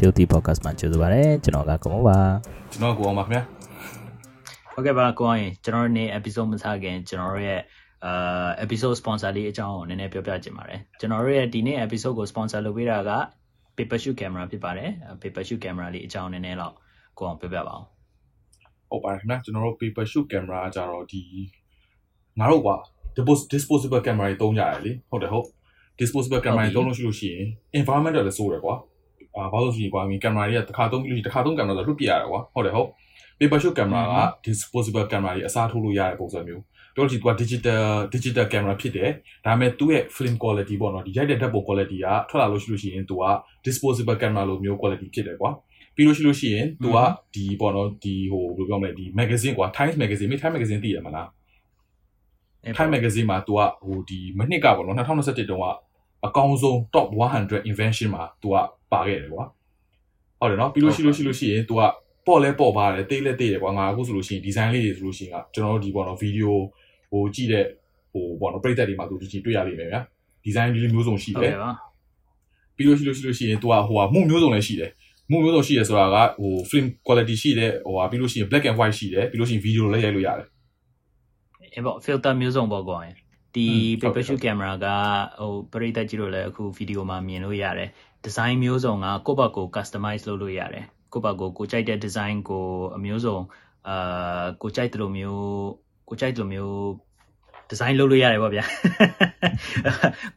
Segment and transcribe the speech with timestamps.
[0.00, 2.18] ္ဂလာပါ Chilty Podcast မှာကြိုဆိုပါရစေကျွန်တော်ကကိုမောပါ
[2.72, 3.42] ကျွန်တော်ကိုအောင်ပါခင်ဗျာ
[4.72, 7.60] ဟုတ်ကဲ့ပါကိုအောင်ရင်ကျွန်တော်တို့နေ့ episode မစခင်ကျွန်တော်တို့ရဲ့
[8.06, 13.12] အာ episode sponsor လေးအကြောင်းကိုနည်းနည်းပြောပြချင်ပါတယ်ကျွန်တော်တို့ရဲ့ဒီနေ့ episode ကို sponsor လုပ်ပေးတာက
[13.76, 14.90] paper shoot camera ဖြစ်ပါတယ်
[15.22, 16.74] paper shoot camera လေးအကြောင်းနည်းနည်းတော့
[17.18, 17.84] ကိုအောင်ပြောပြပါအောင်
[18.90, 21.22] ဟုတ်ပါတယ်ခင်ဗျာကျွန်တော်တို့ paper shoot camera ကကြတော့ဒီ
[22.38, 22.70] ငါတို့က
[23.52, 25.46] disposable camera တွေသုံးကြရတယ်လေဟုတ်တယ်ဟုတ်
[25.98, 27.46] disposable camera တွေသုံးလို့ရှိလို့ရှိရင်
[27.80, 28.74] environment တွေလည်းစိုးတယ်ကွာ
[29.36, 32.88] အာဘာလို့ရှိရင်ကွာမင်း camera တွေကတစ်ခါသုံးပြီးလို့တစ်ခါသုံး camera ဆိုလွတ်ပြရတယ်ကွာဟုတ်တယ်ဟုတ်
[33.38, 36.62] paper shoot camera က disposable camera တွေအစားထိုးလို့ရတဲ့ပုံစံမျိုး
[36.96, 39.10] တို့ဒီကွာ digital digital camera ဖြစ်တယ်
[39.44, 43.24] ဒါပေမဲ့သူ့ရဲ့ film quality ပေါ့နော်ဒီရိုက်တဲ့ဓာတ်ပုံ quality ကထွက်လာလို့ရှိလို့ရှိရင်သူက
[43.64, 45.50] disposable camera လိုမျိုး quality ဖြစ်တယ်ကွာ
[45.94, 46.98] ပြီးလို့ရှိလို့ရှိရင်သူက
[47.34, 51.28] ဒီပေါ့နော်ဒီဟိုဘယ်လိုပြောမလဲဒီ magazine ကွာ Times magazine မိ Times magazine သိရမလား
[52.76, 55.66] Time magazine မှာ तू ကဟိုဒီမနှစ်ကပေါ့နော်2021တုန်းက
[56.26, 58.56] အကောင်းဆုံး top 100 invention မှာ तू က
[58.91, 59.45] ပါခဲ့တယ်ကွာ
[60.39, 61.81] ဟုတ်တယ်နော်ပြီးလို့ရှိလို့ရှိလို့ရှိရင် तू က
[62.27, 66.51] ပေါ့လဲပေါ့ပါတယ်တိတ်လဲတိတ်တယ်ကွာငါအခုဆိုလို့ရှိရင် design လေးတွေဆိုလို့ရှိရင်ကကျွန်တော်တို့ဒီပေါ့နော် video
[67.11, 67.65] ဟိုကြည့်တဲ့
[68.11, 70.01] ဟိုပေါ့နော်ပရိသတ်တွေမှာ तू ဒီတွေ့ရလိမ့်မယ်ဗျာ
[70.45, 71.53] design လေးမျိုးစုံရှိတယ်
[72.75, 74.91] ပြီးလို့ရှိလို့ရှိလို့ရှိရင် तू ကဟိုဟာမှုမျိုးစုံလည်းရှိတယ်
[75.31, 80.47] မှုမျိုးစုံရှိတယ်ဆိုတာကဟို film quality ရှိတယ်ဟိုဟာပြီးလို့ရှိရင် black and white ရှိတယ်ပြီးလို့ရှိရင် video လည်းရိုက်လို့ရတယ်
[81.73, 82.99] အေးပေါ့ filter မျိုးစုံပေါ့ကွာ
[83.55, 83.67] ဒီ
[84.01, 84.87] paper shoot camera က
[85.39, 87.89] ဟိုပရိသတ်ကြီးတို့လည်းအခုဗီဒီယိုမှာမြင်လို့ရတယ်
[88.24, 92.64] design မျိုးစုံကကိုယ့်ဘက်ကို customize လုပ်လို့ရတယ်ကိုယ့်ဘက်ကိုကိုကြိုက်တဲ့ design ကို
[92.96, 93.38] အမျိုးစုံ
[93.88, 95.44] အာကိုကြိုက်တယ်လို့မျိုး
[96.08, 96.76] ကိုကြိုက်တယ်လို့မျိုး
[97.68, 98.64] ဒီဇိုင်းလုပ်လို့ရတယ်ပေါ့ဗျာ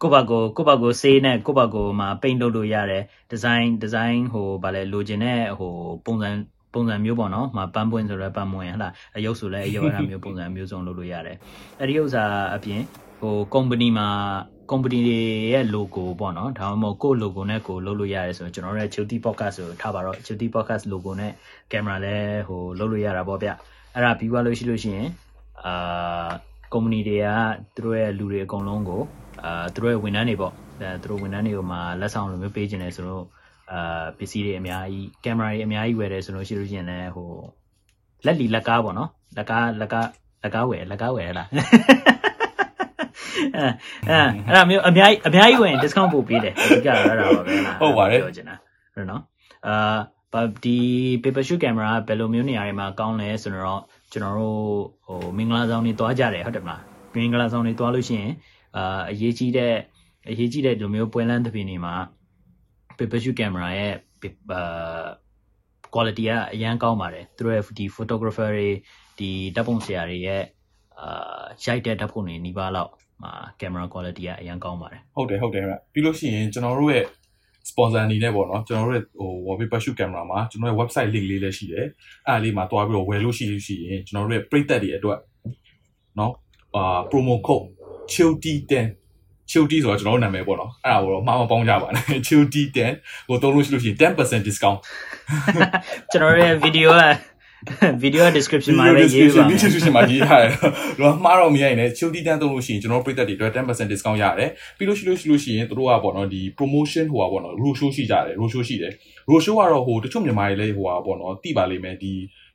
[0.01, 5.73] ကိုယ့်ဘက်ကိုကိုယ့်ဘက်ကိုစေးနဲ့ကိုယ့်ဘက်ကိုမှာ paint လုပ်လို့ရတယ်ဒီဇိုင်းဒီဇိုင်းဟိုဗာလဲလိုချင်တဲ့ဟို
[6.05, 6.29] ပုံစံ
[6.73, 11.37] ပုံစံမျိုးပေါ့နော်။မှာပန်းပွင့်ဆိုတော့ပန်းပွင့်ဟလာအယုတ်ဆိုလည်းအယုတ်အဲ့ဒါမျိုးပုံစံမျိုးစုံလုပ်လို့ရတယ်။
[11.79, 12.23] အဲ့ဒီဥစ္စာ
[12.55, 12.81] အပြင်
[13.23, 14.09] ဟို company မှာ
[14.71, 15.19] company တွေ
[15.53, 21.31] ရဲ့ logo ပေါ့နော်ဒါမှမဟုတ်ကိုယ့် logo နဲ့ကိုလုပ်လို့ရတယ်ဆိုတော့ကျွန်တော်တို့ရဲ့ Chuti podcast ဆိုထားပါတော့ Chuti podcast logo နဲ့
[21.71, 23.49] camera လည်းဟိုလုပ်လို့ရတာပေါ့ဗျ
[23.93, 25.07] အဲ့ဒါပြီးသွားလို့ရှိလို့ရှိရင်
[25.65, 26.29] အာ
[26.73, 27.27] company တွေက
[27.75, 29.01] သူတို့ရဲ့လူတွေအကုန်လုံးကို
[29.43, 33.25] အာသူတို့ရဲ့ဝန်ထမ်းတွေပေါ့အဲသူတို့ဝန်ထမ်းတွေကိုမှလက်ဆောင်လိုမျိုးပေးခြင်းလဲဆိုတော့
[33.71, 37.29] အာပစ္စည်းတွေအများကြီးကင်မရာတွေအများကြီးဝယ်တယ်ဆိုလို့ရှိလို့ရှိရင်လည်းဟို
[38.25, 40.07] လက်လီလက်ကားပေါ့နော်လက်ကားလက်ကား
[40.43, 41.47] လက်ကားဝယ်လက်ကားဝယ်လား
[43.57, 44.17] အဲ
[44.47, 48.55] အဲ့ဒါမျိုးအများကြီးအများကြီးဝင် discount ပို့ပေးတယ်အဓိကအဲ့ဒါပါပဲလားဟုတ်ပါတယ်ပြောချင်တာ
[48.95, 49.21] ဟုတ်နော်
[49.67, 50.77] အာဒီ
[51.23, 54.59] paper shoot camera ဘယ်လိုမျိုးနေရာတွေမှာကောင်းလဲဆိုတော့ကျွန်တော်တို့
[55.05, 56.81] ဟိုမင်္ဂလာဆောင်တွေတွားကြတယ်ဟုတ်တယ်မလား
[57.15, 58.31] မင်္ဂလာဆောင်တွေတွားလို့ရှိရင်
[58.77, 59.73] အာအရေးကြီးတဲ့
[60.29, 61.93] အရေးကြီးတဲ့ဒီလိုမျိုးပွဲလန်းသဖြင့်နေမှာ
[62.97, 63.93] paper shoot camera ရဲ့
[64.53, 65.05] အာ
[65.93, 68.69] quality ကအရန်ကောင်းပါတယ်သူတို့ရဲ့ဒီ photographer တွေ
[69.19, 70.43] ဒီဓာတ်ပုံဆရာတွေရဲ့
[70.99, 72.91] အာရိုက်တဲ့ဓာတ်ပုံတွေနီးပါးလောက်
[73.23, 77.05] မှာ camera quality ကအရန်ကောင်းပါတယ်ဟုတ်တယ်ဟုတ်တယ်ဗျပြီးလို့ရှိရင်ကျွန်တော်တို့ရဲ့
[77.69, 81.85] sponsor အနေနဲ့ပေါ့နော်ကျွန်တော်တို့ရဲ့ဟို wallpaper shoot camera မှာကျွန်တော်ရဲ့ website link လေးလည်းရှိတယ်
[82.27, 85.19] အဲ့ဒါလေးမှာတွားပြီးတော့ဝယ်လို့ရှိလို့ရှိရင်ကျွန်တော်တို့ရဲ့ပရိသတ်တွေအတွက်
[86.19, 86.33] နော်
[86.75, 87.65] အာ promo code
[88.11, 88.73] chilty10
[89.51, 92.77] chilty ဆိုတော့ကျွန်တော်တို့နာမည်ပေါ့နော်အဲ့ဒါကိုတော့မှားမပေါင်းကြပါနဲ့ chilty10
[93.27, 94.77] ကိုသုံးလို့ရှိလို့ရှိရင်10% discount
[96.11, 97.03] ကျွန်တော်ရဲ့ video က
[98.03, 100.51] video description မှာပဲရေးပါ description မှာရေးထားတယ်
[100.99, 108.93] တော့မှားတော့မရရင်လည်း chilty 10သုံးလို့ရှိရင်ကျွန်တော်ပြည်သက်တွေအတွက်10% discount ရတယ်ပြီးလို့ရှိလို့ရှိလို့ရှိရင်တို့ကပေါ့နော်ဒီ promotion ဟိုပါပေါ့နော် road show ရှိကြတယ် road show ရှိတယ်
[109.29, 112.13] road show ကတော့ဟိုတချို့မြန်မာတွေလည်းဟိုပါပေါ့နော်တိပါလိမ့်မယ်ဒီ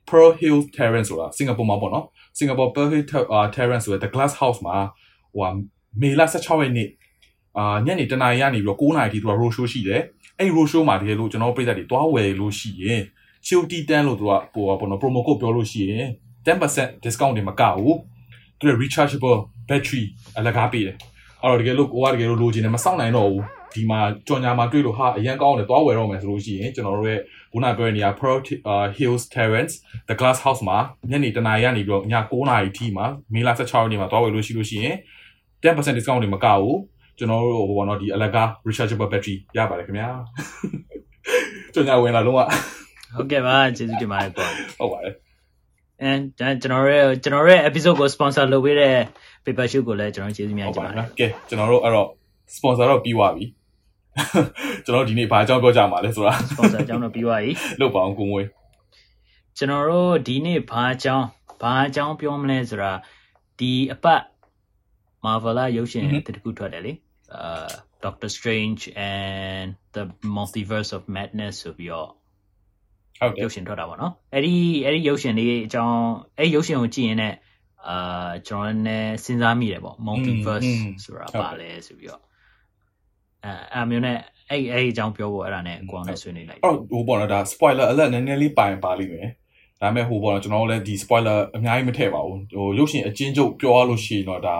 [0.09, 2.05] Pearl Hill Terrace ဆိုတာစင်ကာပူမှာပေါ့နော်
[2.37, 3.05] စင်ကာပူ Pearl Hill
[3.55, 4.77] Terrace ဆိုတဲ့ The Glass House မှာ
[5.35, 5.49] ဟို
[6.01, 6.89] မေလ16ရက်နေ့
[7.57, 10.01] အာညနေတနာရီကနေပြီးတော့9နာရီထိသူက road show ရှိတယ်
[10.39, 13.03] အဲ့ road show မှာတကယ်လို့ကျွန်တော်ပြည်သက်တွေတွားဝယ်လို့ရှိရင်
[13.47, 16.05] Chilty 10လို့သူကဟိုပေါ့နော် promo code ပြောလို့ရှိရင်
[16.45, 17.97] 10% discount တွေမကဘူး
[18.59, 20.03] သူက rechargeable battery
[20.37, 20.97] အလကားပေးတယ်
[21.43, 23.43] အဲ့တော့တကယ်လို့ကိုကတကယ်လို့လိုချင်တယ်မစောင့်နိုင်တော့ဘူး
[23.75, 27.19] ဒီမှာကြော်ညာမှာတွေ့လို့ဟာအရန်ကောင်းတယ်သွားဝယ်တော့မယ်ဆိုလို့ရှိရင်ကျွန်တော်တို့ရဲ့
[27.51, 28.33] ခုနပြောနေရ Pro
[28.97, 29.75] Hills Terrace
[30.09, 30.77] The Glass House မှာ
[31.09, 34.95] ညနေတနာရီကနေပြီးတော့ည9နာရီထိမှာမေလ16ရက်နေ့မှာသွားဝယ်လို့ရှိလို့ရှိရင်
[35.63, 36.77] 10% discount တွေမကဘူး
[37.17, 40.09] ကျွန်တော်တို့ဟိုဘောနော်ဒီအလကား rechargeable battery ရပါတယ်ခင်ဗျာ
[41.73, 42.41] ကျွန်တော်ဝင်လာလုံးဝ
[43.15, 44.47] ဟုတ်ကဲ့ပါကျေးဇူးတင်ပါတယ်ကွာ
[44.79, 45.15] ဟုတ်ပါတယ်
[46.01, 48.95] အဲကျွန်တော်ရဲ့ကျွန်တော်ရဲ့ episode ကို sponsor လုပ်ပေးတဲ့
[49.43, 52.07] paper shoot ကိုလည်းကျွန်တော်ကျေးဇူးများတင်ပါတယ်ကဲကျွန်တော်တို့အဲ့တော့
[52.55, 53.45] sponsor တော့ပြီးသွားပြီ
[54.85, 58.43] ကျွန်တော်ဒီနေ့ဘာအကြောင်းပြောကြမှာလဲဆိုတာ sponsor အကြောင်းတော့ပြီးသွားပြီလုပ်ပါအောင်ကိုငွေ
[59.57, 61.25] ကျွန်တော်တို့ဒီနေ့ဘာအကြောင်း
[61.61, 62.91] ဘာအကြောင်းပြောမလဲဆိုတာ
[63.59, 64.21] ဒီအပတ်
[65.25, 66.03] Marvel ရုပ်ရှင်
[66.35, 66.93] တခုထွက်တယ်လေ
[67.35, 67.67] အာ
[68.03, 70.03] Doctor Strange and the
[70.37, 72.09] Multiverse of Madness ဆိုပြီးတော့
[73.19, 74.53] ဟုတ်တယ်ရုပ်ရှင်ထွက်တာပေါ့နော်အဲ့ဒီ
[74.85, 75.99] အဲ့ဒီရုပ်ရှင်လေးအကြောင်း
[76.37, 77.35] အဲ့ရုပ်ရှင်ကိုကြည့်ရင်လည်း
[77.87, 80.69] အာကျွန်တော်လည်းစဉ်းစားမိတယ်ပေါ့ multiverse
[81.03, 82.21] ဆိုတာပါလဲဆိုပြီးတော့
[83.45, 84.17] အဲအမျိုးနဲ့
[84.49, 89.29] အဲ့အဲ့အကြောင်းပြောဖို့အဲ့ဒါနဲ့အကောင်နဲ့ဆွေးနွေးလိုက်အော်ဟိုပေါ့နော်ဒါ spoiler alert နည်းနည်းလေးပိုင်ပါလိမ့်မယ်
[89.81, 94.57] ဒါပေမဲ့ဟိုပေါ့နော်ကျွန်တော်တို့လည်းဒီ spoiler အများကြီးမထည့်ပါဘူးဟိုရုပ်ရှင်အချင်းချုပ်ပြောရလို့ရှိရင်တော့ဒါ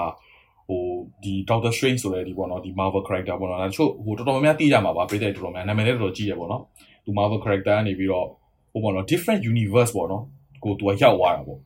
[0.67, 0.83] ဟို
[1.23, 6.63] ဒီ Doctor Strange ဆိုတဲ့ဒီပေါ့နော်ဒီ Marvel character ပေါ့နော်ဒါချို့ဟိုတော်တော်များများသိကြမှာပါပြည်တဲ့တော်တော်များနာမည်လည်းတော်တော်ကြီးရပေါ့နော်
[7.03, 8.27] သူ Marvel character ကနေပြီးတော့
[8.71, 10.24] ဟိုပေါ့နော် different universe ပေါ့နော်
[10.63, 11.60] ကိုသူကရောက်သွားတာပေါ့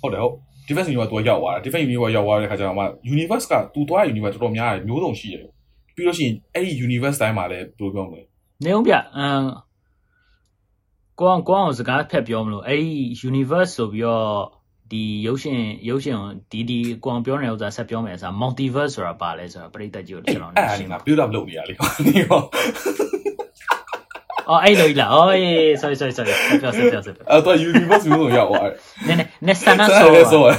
[0.00, 0.34] ဟုတ်တယ်ဟုတ်
[0.66, 2.84] different universe သူကရောက်သွားတာ different universe ရောက်သွားတဲ့ခါကျတော့မှ
[3.14, 5.44] universe ကသူသွားတဲ့ universe တော်တော်များတယ်မျိုးစုံရှိတယ်
[5.94, 8.22] ပြီးလို့ရှိရင်အဲ့ဒီ universe တိုင်းမှာလည်းဘယ်လိုပြောမလဲ
[8.64, 9.44] နေအောင်ပြအမ်
[11.18, 12.92] ကိုအောင်ကိုအောင်စကားဖက်ပြောမလို့အဲ့ဒီ
[13.30, 14.26] universe ဆိုပြီးတော့
[14.92, 16.16] ဒီရုပ်ရှင်ရုပ်ရှင်
[16.50, 22.40] ဒီဒီကိုအောင်ပြောနေဥစ္စာဆက်ပြောမယ်ဆိုတော့ multiverse ဆိုတာပါလဲဆိုတော့ပရိသတ်ကြီးကိုကျွန်တော်အဲ့ဒါလေးငါ build up လုပ်နေရလေကွာနေရော
[24.48, 25.50] အော်အဲ့လိုကြီးလားအော်အေး
[25.80, 26.32] sorry sorry sorry
[26.62, 27.14] ပြောစပြောစအဲ့
[27.46, 28.74] တော့ universe မျိုးစုံရောက်သွားတယ်
[29.06, 30.54] နည်းနည်းနည်းစနာဆိုဆိုအဲ့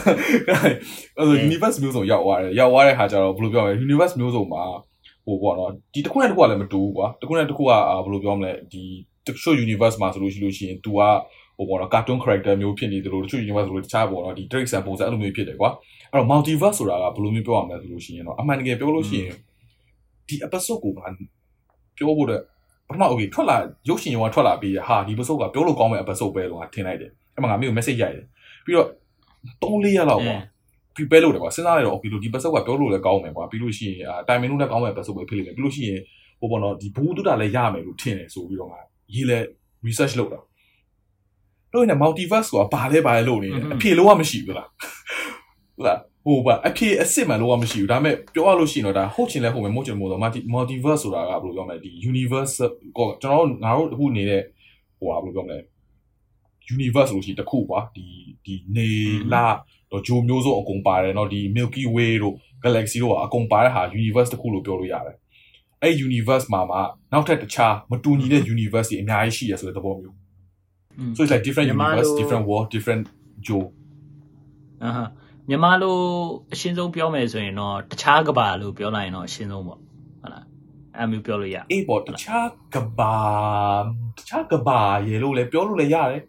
[1.18, 4.64] တော့ universe မျိုးစုံရောက်သွားတယ်ရောက်သွားတဲ့ခါကျတော့ဘယ်လိုပြောမလဲ universe မျိုးစုံမှာ
[5.26, 7.82] ဟိုပေါ့နော်ဒီတစ်ခုနဲ့တစ်ခုကလည်းမတူဘူးကွာတစ်ခုနဲ့တစ်ခုကဘယ်
[8.14, 8.84] လိုပြောမလဲဒီ
[9.26, 11.00] တချို့ universe မှာဆိုလို့ရှိလို့ရှိရင် तू က
[11.58, 15.70] ဟိုပေါ့နော် cartoon character မျိုးဖြစ်နေတယ်လို့တချို့ universe ဆိုလို့တခြားပေါ့နော်ဒီ trick ဆန်ပုံစံအဲ့လိုမျိုးဖြစ်တယ်ကွာ
[16.12, 19.34] အဲ့တော့ multiverse ဆိုတာကဘယ်လိုမျိုးပြောရမလဲဆိုလို့ရှိရင်တော့အမှန်တကယ်ပြောလို့ရှိရင်
[20.28, 22.42] ဒီ episode ကိုပြောဖို့တဲ့
[22.88, 23.58] ပထမ okay ထွက်လာ
[23.90, 28.26] ရုပ်ရှင်ရောထွက်လာပြီးဟာဒီ episode ကပြောလို့ကောင်းမဲ့ episode ပဲလို့ငါထင်လိုက်တယ်အဲ့မှာငါမျိုး message ရိုက်တယ်
[28.66, 28.88] ပြီးတော့
[29.62, 30.42] 3-4ရက်လောက်ပေါ့
[30.96, 36.02] prepare လုပ်တယ်ကွာစဉ်းစားလိုက်တော့ okay လို့ဒီ episode ကပြောလို့လည်းကောင်းမယ်ကွာပြီးလို့ရှိရင် timing လို့လည်းကောင်းမဲ့ episode ပဲဖြစ်လိမ့်မယ်ပြီးလို့ရှိရင်
[36.40, 38.80] ဟိုပေါ့နော်ဒီဘူးတုတာလည်းရမယ်လို့ထင်တယ်ဆိုပြီးတော့ငါ
[39.14, 39.40] ရေးလဲ
[39.88, 40.40] research လုပ်တာ
[41.74, 44.68] တို့နေ multiverse ဆိုတာဘာလဲဘာလဲလို့နေတယ်အဖြေလို့ကမရှိဘူးလား
[45.76, 50.21] ဟုတ်လား ဟိုပါအဖြေအစ်စ်မှန်လို့ကမရှိဘူးဒါပေမဲ့ပြောရလို့ရှိရင်တော့ဒါဟုတ်ချင်လဲဟုတ်မယ်မဟုတ်ချင်မို့တော့
[50.55, 52.55] multiverse ဆိုတာကဘယ်လိုပြောမလဲဒီ universe
[52.97, 54.43] ကိုကျွန်တော်တို့ငါတို့အခုနေတဲ့
[54.99, 55.59] ဟိုဟာဘယ်လိုပြောမလဲ
[56.75, 58.07] universe လို့ရှိရင်တခုကွာဒီ
[58.45, 58.91] ဒီနေ
[59.33, 59.47] လာ
[59.91, 65.17] တော့ဂျိုမျိုးစုံအကုန်ပါတယ်เนาะဒီ Milky Way တို့ Galaxy တို့ကအကုန်ပါတဲ့ဟာ universe တခုလို့ပြောလို့ရတယ်
[65.83, 66.79] အဲ့ universe မှာမှ
[67.13, 70.17] နောက်ထပ်တခြားမတူညီတဲ့ universe တွေအများကြီးရှိရဆိုတဲ့သဘောမျိုး
[71.15, 73.05] so it's like different universe different world different
[73.47, 73.67] Joe
[74.83, 75.05] အာဟာ
[75.50, 75.98] မြန်မာလို
[76.54, 80.46] အရှင်းဆုံးပြောမယ်ဆိုရင်တော့တခြားကဘာလို့ပြောလိုက်ရင်တော့အရှင်းဆုံးပေါ့ဟုတ်လား
[80.98, 83.16] အဲ့မျိုးပြောလို့ရအေးပေါ့တခြားကဘာ
[84.18, 86.22] တခြားကဘာရေလို့လည်းပြောလို့လည်းရတယ်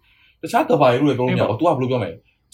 [0.43, 2.11] တခြားကဘာရေလို့လည်းပြောလို့မရဘူး तू ကဘယ်လိုပြောမလဲ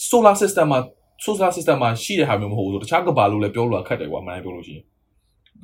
[0.09, 0.81] solar system မှာ
[1.25, 4.85] solar system မှာရှိတဲ့ဟာမျိုးမဟုတ်ဘူးတခြားကဘာလို့လည်းပြောလို့ခက်တယ်ကွာမနိုင်ပြောလို့ရှိရင်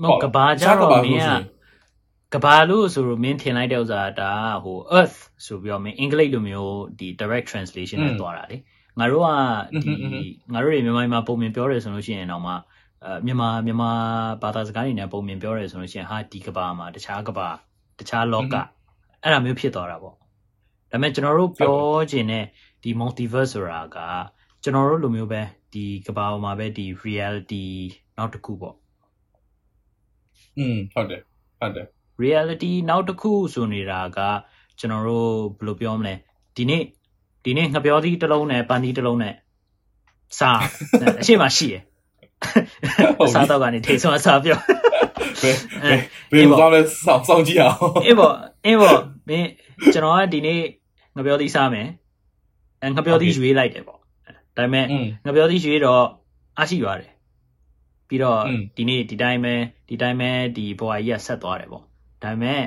[0.02, 1.42] မဟုတ်ကဘာကြတော့မင်း
[2.34, 4.32] ကကဘာလို့ဆိုတော့မင်းထင်လိုက်တဲ့ဥစ္စာဒါ
[4.64, 8.56] ဟို earth ဆိုပြီးတော့မင်းအင်္ဂလိပ်လိုမျိုးဒီ direct translation နဲ့တွားတာလေ
[9.00, 9.28] ငါတို့က
[9.84, 9.92] ဒီ
[10.52, 12.52] ငါတို့တွေမြန်မာမှာပုံမြင်ပြောတယ်ဆိုလို့ရှိရင်တော့မှ
[13.04, 13.90] အဲမြန်မာမြန်မာ
[14.42, 17.48] ဘာသာစကားတွေနဲ့ပုံမြင်ပြောတယ်ဆိုလို့ရှိရင်ဟာဒီကဘာမှာတခြားကဘာ
[17.98, 18.54] တခြားလောက
[19.22, 20.20] အဲ့ဒါမျိုးဖြစ်သွားတာပေါ့ဒါ
[20.90, 21.78] ပေမဲ့ကျွန်တော်တို့ပြော
[22.10, 22.44] ခြင်းနဲ့
[22.82, 23.98] ဒီ multiverse ဆိုတာက
[24.62, 25.40] ကျွန်တော်တို့လိုမျိုးပဲ
[25.72, 27.64] ဒီကဘာမှာပဲဒီ reality
[28.16, 28.76] နောက်တစ်ခုပေါ့
[30.58, 31.22] อืมဟုတ်တယ်
[31.60, 31.86] ဟုတ်တယ်
[32.22, 34.18] reality နောက်တစ်ခုဆိုနေတာက
[34.78, 36.14] ကျွန်တော်တို့ဘယ်လိုပြောမလဲ
[36.56, 36.82] ဒီနေ့
[37.44, 39.34] ဒီနေ့ငပြောသီးတစ်လုံးနဲ့ပန်းသီးတစ်လုံးနဲ့
[40.38, 40.60] စား
[41.20, 41.82] အရှိမရှိရယ်
[43.34, 44.58] စားတော့ကနေထိဆုံးအစားပြော
[45.42, 45.56] ဘယ်
[46.32, 48.34] ဘယ်လိုလဲစောင့်စောင့်ကြည့်အောင်အေးပေါ့
[48.66, 49.48] အေးပေါ့မင်း
[49.92, 50.60] ကျွန်တော်ကဒီနေ့
[51.16, 51.88] ငပြောသီးစားမယ်
[52.82, 54.04] အဲငပြောသီးရွေးလိုက်တယ်ပေါ့ဒါ
[54.56, 54.84] ပေမဲ့
[55.26, 56.04] ငပြောသီးရွေးတော့
[56.58, 57.12] အားရှိရတယ်
[58.08, 58.40] ပြီးတော့
[58.76, 59.54] ဒီနေ့ဒီတိုင်းပဲ
[59.88, 61.84] ဒီတိုင်းပဲဒီဘွားကြီးကဆက်သွားတယ်ပေါ့
[62.22, 62.62] ဒါပေမဲ့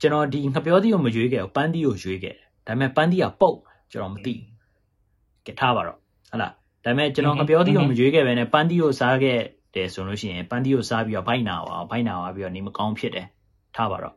[0.00, 3.58] ကျွန်တော်ဒီငပြောသီးကိုမရွေးခဲ့ဘူးပန်းသီးကိုရွေးခဲ့တယ်ဒါပေမဲ့ပန်းသီးကပုတ်
[3.90, 4.34] ကျွန်တော်မသိ
[5.46, 5.98] ကဲထားပါတော့
[6.30, 6.52] ဟုတ်လား
[6.84, 9.38] ဒါပေမဲ့ကျွန်တော်ငပြောသီးကိုမရွေးခဲ့ပဲနဲ့ပန်းသီးကိုစားခဲ့
[9.74, 13.26] တယ်ဆိုလို့ရှိရင်ပန်းသီးကိုစားပြီးတော့ဘိုက်နာပါဘိုက်နာပါပြီးတော့နေမကောင်းဖြစ်တယ်
[13.76, 14.14] ထားပါတော့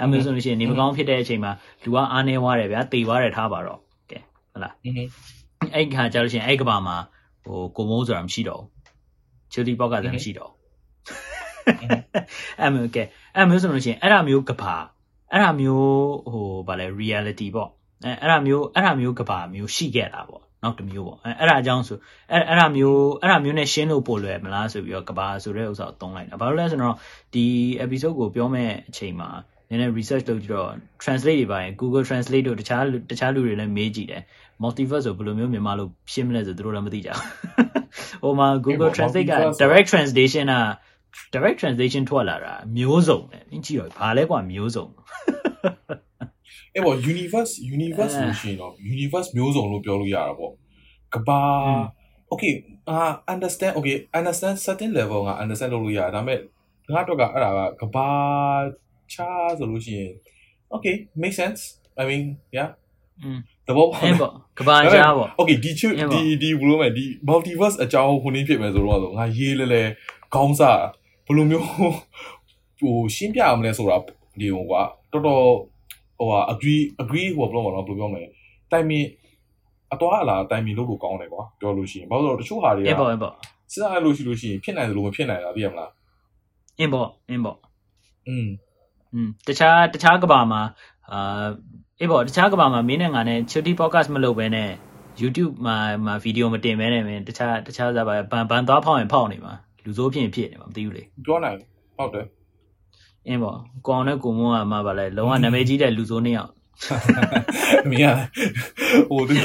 [0.00, 1.52] အဲမျိုးဆိုလို့ရှိရင်နေမကောင်းဖြစ်တဲ့အချိန်မှာ
[1.84, 3.78] လူကအားနေသွားတယ်ဗျာတေသွားတယ်ထားပါတော့
[4.10, 4.18] ကဲ
[4.52, 4.74] ဟုတ်လား
[5.74, 6.96] အဲ့ခါကျလို့ရှိရင်အဲ့ကဘာမှာ
[7.44, 10.52] ဟိုကိုမိုးဆိုတာမရှိတော့ဘူးချီလီပေါက်ကလည်းမရှိတော့
[12.60, 13.02] အဲ့မျိုးကဲ
[13.36, 14.74] အဲ့မျိုးဆိုလို့ရှိရင်အဲ့ဒါမျိုးကဘာ
[15.32, 15.90] အဲ့ဒါမျိုး
[16.32, 17.70] ဟိုဗာလဲ reality ပေါ့
[18.04, 21.98] အဲအဲ့ဒါမျိုးအဲ့ဒါမျိုးကဘာမျိုးရှိခဲ့တာပေါ့နောက်တစ်မျိုးပေါ့အဲအဲ့ဒါအကြောင်းဆို
[22.30, 26.96] အဲ့အဲ့ဒါမျိုးအဲ့ဒါမျိုးနဲ့ရှင်းလို့ပို့လွယ်မလားဆိုပြီးတော့ကဘာဆိုတဲ့ဥစ္စာကိုသုံးလိုက်တာဘာလို့လဲဆိုတော့
[27.34, 27.46] ဒီ
[27.84, 29.30] episode ကိုပြောမဲ့အချိန်မှာ
[29.68, 30.70] နည်းနည်း research လုပ်ကြည့်တော့
[31.02, 34.22] translate တွေပါရင် Google Translate တို့တခြားတခြားလူတွေလည်းမေးကြည့်တယ်
[34.62, 37.22] multiverse ဆိုဘယ်လိုမျိုးမြန်မာလိုရှင်းမလဲဆိုသူတို့လည်းမသိကြဘူး
[38.22, 40.56] ဟိုမှာ Google Translate က direct translation က
[41.34, 44.86] direct translation ထွက်လာတာမျိုးစုံတယ်အင်းကြည့်တော့ဘာလဲကွာမျိုးစုံ
[46.74, 50.52] အဲ့ပေါ့ universe universe လို့ရှိရင်တော့ universe မျိုးစုံလို့ပြောလို့ရတာပေါ့
[51.14, 51.40] ကဘာ
[52.32, 52.54] okay
[52.88, 52.98] အာ
[53.32, 56.38] understand okay understand certain level က understand လုပ်လို့ရတယ်ဒါပေမဲ့
[56.94, 58.08] ငါတော့ကအဲ့ဒါကကဘာ
[59.12, 59.28] ချာ
[59.58, 60.12] ဆိုလို့ရှိရင်
[60.74, 61.60] okay make sense
[62.00, 62.22] i mean
[62.56, 62.70] yeah
[63.68, 65.82] တဘောပေါ့အဲ့ပေါ့ကဘာချာပေါ့ okay ဒီချ
[66.14, 69.82] ဒီဒီဘလို့မဲ့ဒီ multiverse အကြောင်းဟိုနည်းဖြစ်မယ်ဆိုတော့ငါရေးလဲလဲ
[70.34, 70.80] ခေါင်းစား
[71.26, 71.66] ဘယ်လိုမျိုး
[72.80, 73.96] ဟိုရှင်းပြအောင်လဲဆိုတာ
[74.40, 74.82] ဒီဟိုကွာ
[75.12, 75.44] တော်တော်
[76.21, 78.23] ဟိုဟာ agree agree ဟိုဘယ်လိုမလဲဘယ်လိုပြောမလဲ
[78.71, 79.05] တိုင်မင်
[79.93, 83.33] အတော်အလားတိုင်မင်လို့လို့ကောင်းတယ်ကွာပြောလို့ရှိရင်ဘာလို့လဲတချို့ဟာတွေက အင်းပေါ့အင်းပေါ့
[83.71, 85.91] စဉ်းစားရလို့ရှိလို့ရှိရင်ဖြစ်နိုင်တယ်လို့မဖြစ်နိုင်တာသိရမလား
[86.79, 87.57] အင်းပေါ့အင်းပေါ့
[88.27, 88.47] อืม
[89.13, 90.61] อืมတခြားတခြားကဘာမှာ
[91.11, 91.47] အာ
[91.99, 94.69] အေးပေါ့တခြားကဘာမှာမင်းနဲ့ငါနဲ့ Chutty podcast မလုပ်ဘဲနဲ့
[95.21, 95.75] YouTube မှာ
[96.05, 99.53] မှာဗီဒီယိုမတင်ဘဲနဲ့မင်းတခြားတခြားစားပါဘန်ဘန်သွားဖောက်ရင်ဖောက်နေမှာ
[99.85, 101.57] လူစိုးဖြစ်ရင်ဖြစ်နေမှာမသိဘူးလေ ပြောနိုင်
[101.97, 102.25] ဟုတ်တယ်
[103.27, 106.51] အင်းပေါ့ကိုအောင်နဲ့ကိုမွန်းကမှပါလဲလုံးဝနာမည်ကြီးတဲ့လူစိုးနှစ်ယောက်
[107.89, 108.07] မင်းက
[109.09, 109.35] ဟိုဒီ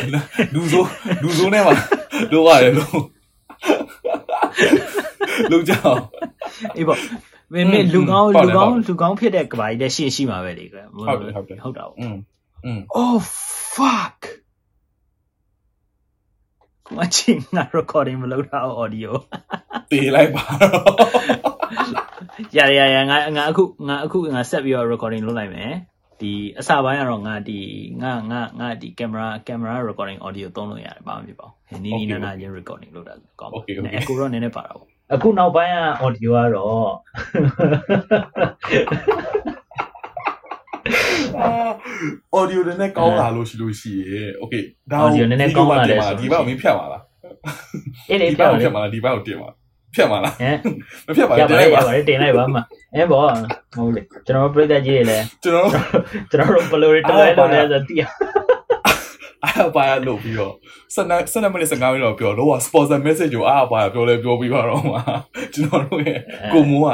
[0.55, 0.89] လူဆိုး
[1.23, 1.73] လူဆိုးနဲ့ပါ
[2.33, 3.01] လို့ရတယ်လို့
[5.51, 5.99] လူကြောင်
[6.77, 6.99] အေးပေါ့
[7.53, 12.17] မင်းမင်းလူကောင်း ဟုတ်တယ် လူကောင်း ဟုတ်တယ် လူကောင်းဖြစ်တဲ့ကဘာကြီးလည်းရှင်းရှိမှာပဲလေကွာ ဟုတ်တယ်ဟုတ်တယ် ဟုတ်တာပေါ့ อืม
[12.65, 13.17] อืม Oh
[13.75, 14.19] fuck
[16.97, 19.11] မချင်းငါ recording မလုပ်တာ audio
[19.91, 21.56] တေးလိုက်ပါတော့
[22.58, 25.72] ရရရငါငါအခုငါအခုငါဆက်ပြီးတော့ recording လုပ်လိုက်မယ်
[26.22, 27.60] ဒီအစပိုင်းကတော့ငါဒီ
[28.04, 33.94] ငါငါငါဒီ camera camera recording audio သုံးလို့ရတယ်ဘာမှမဖြစ်ပါဘူးနီးနီးနားနားချင်း recording လုပ်တာကောင်းပါ Okay, okay.
[33.98, 36.90] အခုတော့နည်းနည်းပါတာပေါ့အခုနောက်ပိုင်းက audio ကတော့
[41.40, 41.50] အာ
[42.40, 47.04] audio တွေနဲ့ကောင်းလာလို့ရှိလို့ရှိရေ okay ဒါ audio နည်းနည်းကောင်းလာတယ်ဆိုလို့ဒီဘက်ကိုမင်းဖြတ်ပါလား
[48.10, 49.50] အေးလေဒီဘပြောက်င်းကိုလေဖြတ်ပါလားဒီဘက်ကိုတင်ပါ
[49.96, 50.58] ဖြတ်ပါလားဟမ်
[51.08, 52.58] မဖြတ်ပါရဘူးပါတင်လေလိုက်ပါရပါလေတင်လိုက်ပါမ
[52.96, 53.22] အဲဘော
[53.76, 55.84] ဟုတ်လေကျွန်တော်တို့ပြိတ္တကြီးတွေလည်းကျွန်တော်တို့
[56.32, 58.04] ကျွန်တော်တို့ဘယ်လိုတွေတွဲလို့လဲဆိုတော့သိရ
[59.44, 60.54] အားပါရလို့ပြီးတော့
[60.96, 65.02] 12 12မိနစ်15မိနစ်တော့ပြောတော့ sponsor message ကိုအားပါရပြောလဲပြောပြီးပါတော့မှာ
[65.54, 66.20] ကျွန်တော်တို့ရဲ့
[66.54, 66.90] ကိုမိုးက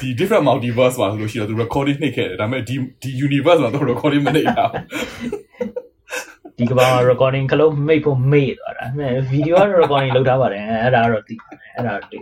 [0.00, 4.82] ဒီ different multiverse မှာဆိုလို့ရှိတော့သူ recording နှိပ်ခဲ့တယ်ဒါပေမဲ့ဒီဒီ universe မှာသူ recording မနှိပ်တာဘူး
[6.58, 11.34] ဒီကဘာ recording ခလုံးမိတ်ဖို့မေ့သွားတာအဲဗီဒီယိုက recording လုပ်ထားပါတယ်အဲ့ဒါတော့သိ
[11.74, 12.18] အဲ့ဒါတော့သိ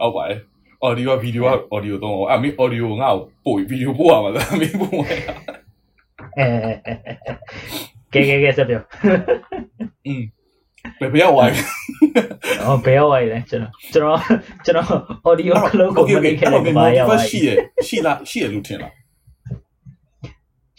[0.00, 0.38] ဟုတ်ပါတယ်
[0.86, 5.06] audio က video က audio တော့အဲ့မင်း audio ကိုငါ့ကိုပို့ပြီး video ပို့ရမှာလားမင်းပို့မှာ
[6.38, 6.48] အဲ
[8.12, 8.82] ကဲကဲကဲဆက်ပြော
[11.00, 11.60] ဘယ်ဘယ်ရောက်သွားလဲ
[12.66, 14.18] ဟောဘယ်ရောက်သွားလဲကျွန်တော်ကျွန်တော်
[14.64, 14.88] ကျွန်တော်
[15.28, 17.48] audio ခလုံးကိုမနေခဲ့တဲ့ကဘာရောက်သွားရှိရ
[17.86, 18.92] ရှိလားရှိရလို့ထင်လား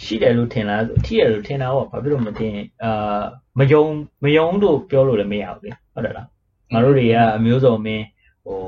[0.05, 3.21] ရှိတယ်လို့ထင်လားထိတယ်လို့ထင်တာပေါ့ဘာဖြစ်လို့မထင်အာ
[3.59, 3.85] မယုံ
[4.25, 6.27] မယုံလို့ပြောလို့လည်းမရဘူးလေဟုတ်တယ်လား
[6.73, 8.05] ငါတို့တွေကအမျိုးစုံမင်း
[8.45, 8.59] ဟို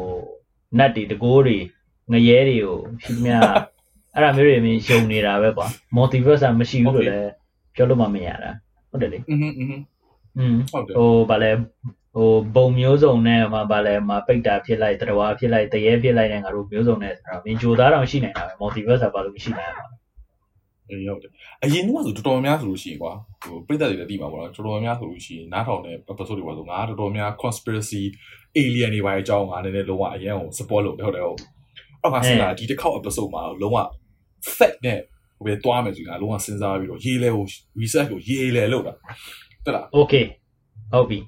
[0.79, 1.59] နတ်တွေတကိုးတွေ
[2.13, 3.37] ငရဲတွေကိုရှိသမျှ
[4.15, 7.31] အဲ့ဒါမျိုးတွေမင်းယုံနေတာပဲကွာ multiverse ကမရှိဘူးလို့လည်း
[7.75, 8.51] ပြောလို့မှမရတာ
[8.91, 9.81] ဟုတ်တယ်လေ อืมอืม
[10.39, 11.51] อืม ဟုတ်တယ် ဟိုဗာလဲ
[12.15, 19.85] ဟိုဘုံမျိုးစုံနဲ့မှဗာလဲမပိတ်တာဖြစ်လိုက်တရဝါဖြစ်လိုက်တရေဖြစ်လိုက်တဲ့ငါတို့မျိုးစုံနဲ့ဆိုတော့မင်းဂျိုသားတောင်ရှိနေတာပဲ multiverse ကဘာလို့မရှိနိုင်မှာ
[20.90, 21.32] အေးဟုတ်တယ်
[21.64, 23.14] အရင်ကဆိုတော်တော်များဆိုလို့ရှိရင်ကွာ
[23.44, 28.04] ဟိုပြိတ္တတွေလည်းသိမှာပေါ့နော်တော်တော်များဆိုလို့ရှိရင်နားထောင်တဲ့ episode တွေပါဆိုငါတော်တော်များ conspiracy
[28.58, 31.40] alien တွေပါအကြောင်းငါနည်းနည်းလုံးဝအရင်ကို support လုပ်တယ်ဟုတ်တယ်ဟုတ်
[32.02, 33.78] အောက်ကစဉ်းစားဒီတစ်ခေါက် episode မှာလုံးဝ
[34.58, 35.00] fact နဲ့
[35.38, 37.46] ဟိုပဲတွားမယ်ဆိုရင်ငါလုံးဝစဉ်းစားပြီးတော့ရေးလဲကို
[37.82, 38.94] research ကိုရေးလဲလုပ်တာ
[39.66, 40.26] တက်လား okay
[40.94, 41.20] ဟုတ်ပြီ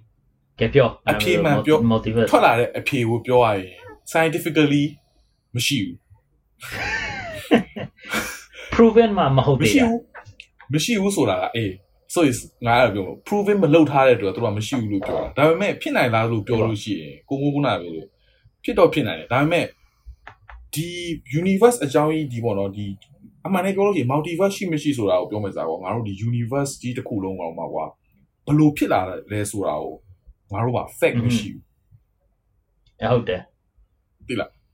[0.59, 3.67] ကဲပြောအဖြေမှန်ပြော multiverse ထွက်လာတဲ့အဖြေကိုပြောရရင်
[4.11, 4.83] scientifically
[5.55, 5.97] မရှိဘူး
[8.77, 10.01] proven မှာမဟုတ်မသေးရှိတာဘူး
[10.73, 11.71] မရှိဘူးဆိုတာကအေး
[12.13, 18.07] so is ငါအဲ့လိုပြော proven မလုပ်ထားတဲ့အတွက်သူကမရှိဘူးလို့ပြောတာဒါပေမဲ့ဖြစ်နိုင်လားလို့ပြောလို့ရှိရင်ကိုကိုကုနာပဲလို့
[18.63, 19.65] ဖြစ်တော့ဖြစ်နိုင်တယ်ဒါပေမဲ့
[20.73, 20.87] ဒီ
[21.39, 22.85] universe အကြောင်းကြီးဒီပေါ့နော်ဒီ
[23.45, 27.85] အမှန်တကယ်ပြောလို့ရှိရင် multiverse ရှိမရှိဆိုတာကိုပြောမယ်စားပေါ့ငါတို့ဒီ universe ကြီးတစ်ခုလုံးကောင်မှာကွာ
[28.47, 29.95] ဘလို့ဖြစ်လာလဲဆိုတာကို
[30.53, 31.63] ငါတို့က fact မရှိဘူး
[33.01, 33.41] အဲ့ဟုတ်တယ်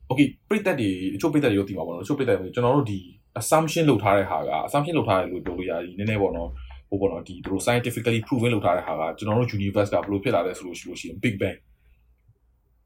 [0.09, 2.99] okay ပြိတက်တွေအချို့ပြိတက်တွေရောသိမှာပေါ့နော်အချို့ပြိတက်တွေကျွန်တော်တို့ဒီ
[3.39, 6.49] assumption လုပ်ထားတဲ့ဟာက assumption လုပ်ထားတယ်လို့ပြောလို့ရတယ်နည်းနည်းပေါ့နော်
[6.89, 11.57] ဟိုပေါ့နော်ဒီသူတို့ scientifically proven လုပ်ထားတဲ့ဟာကကျွန်တော်တို့ universe ကဘယ်လိုဖြစ်လာလဲဆိုလို့ရှိလို့ရှိရင် big bang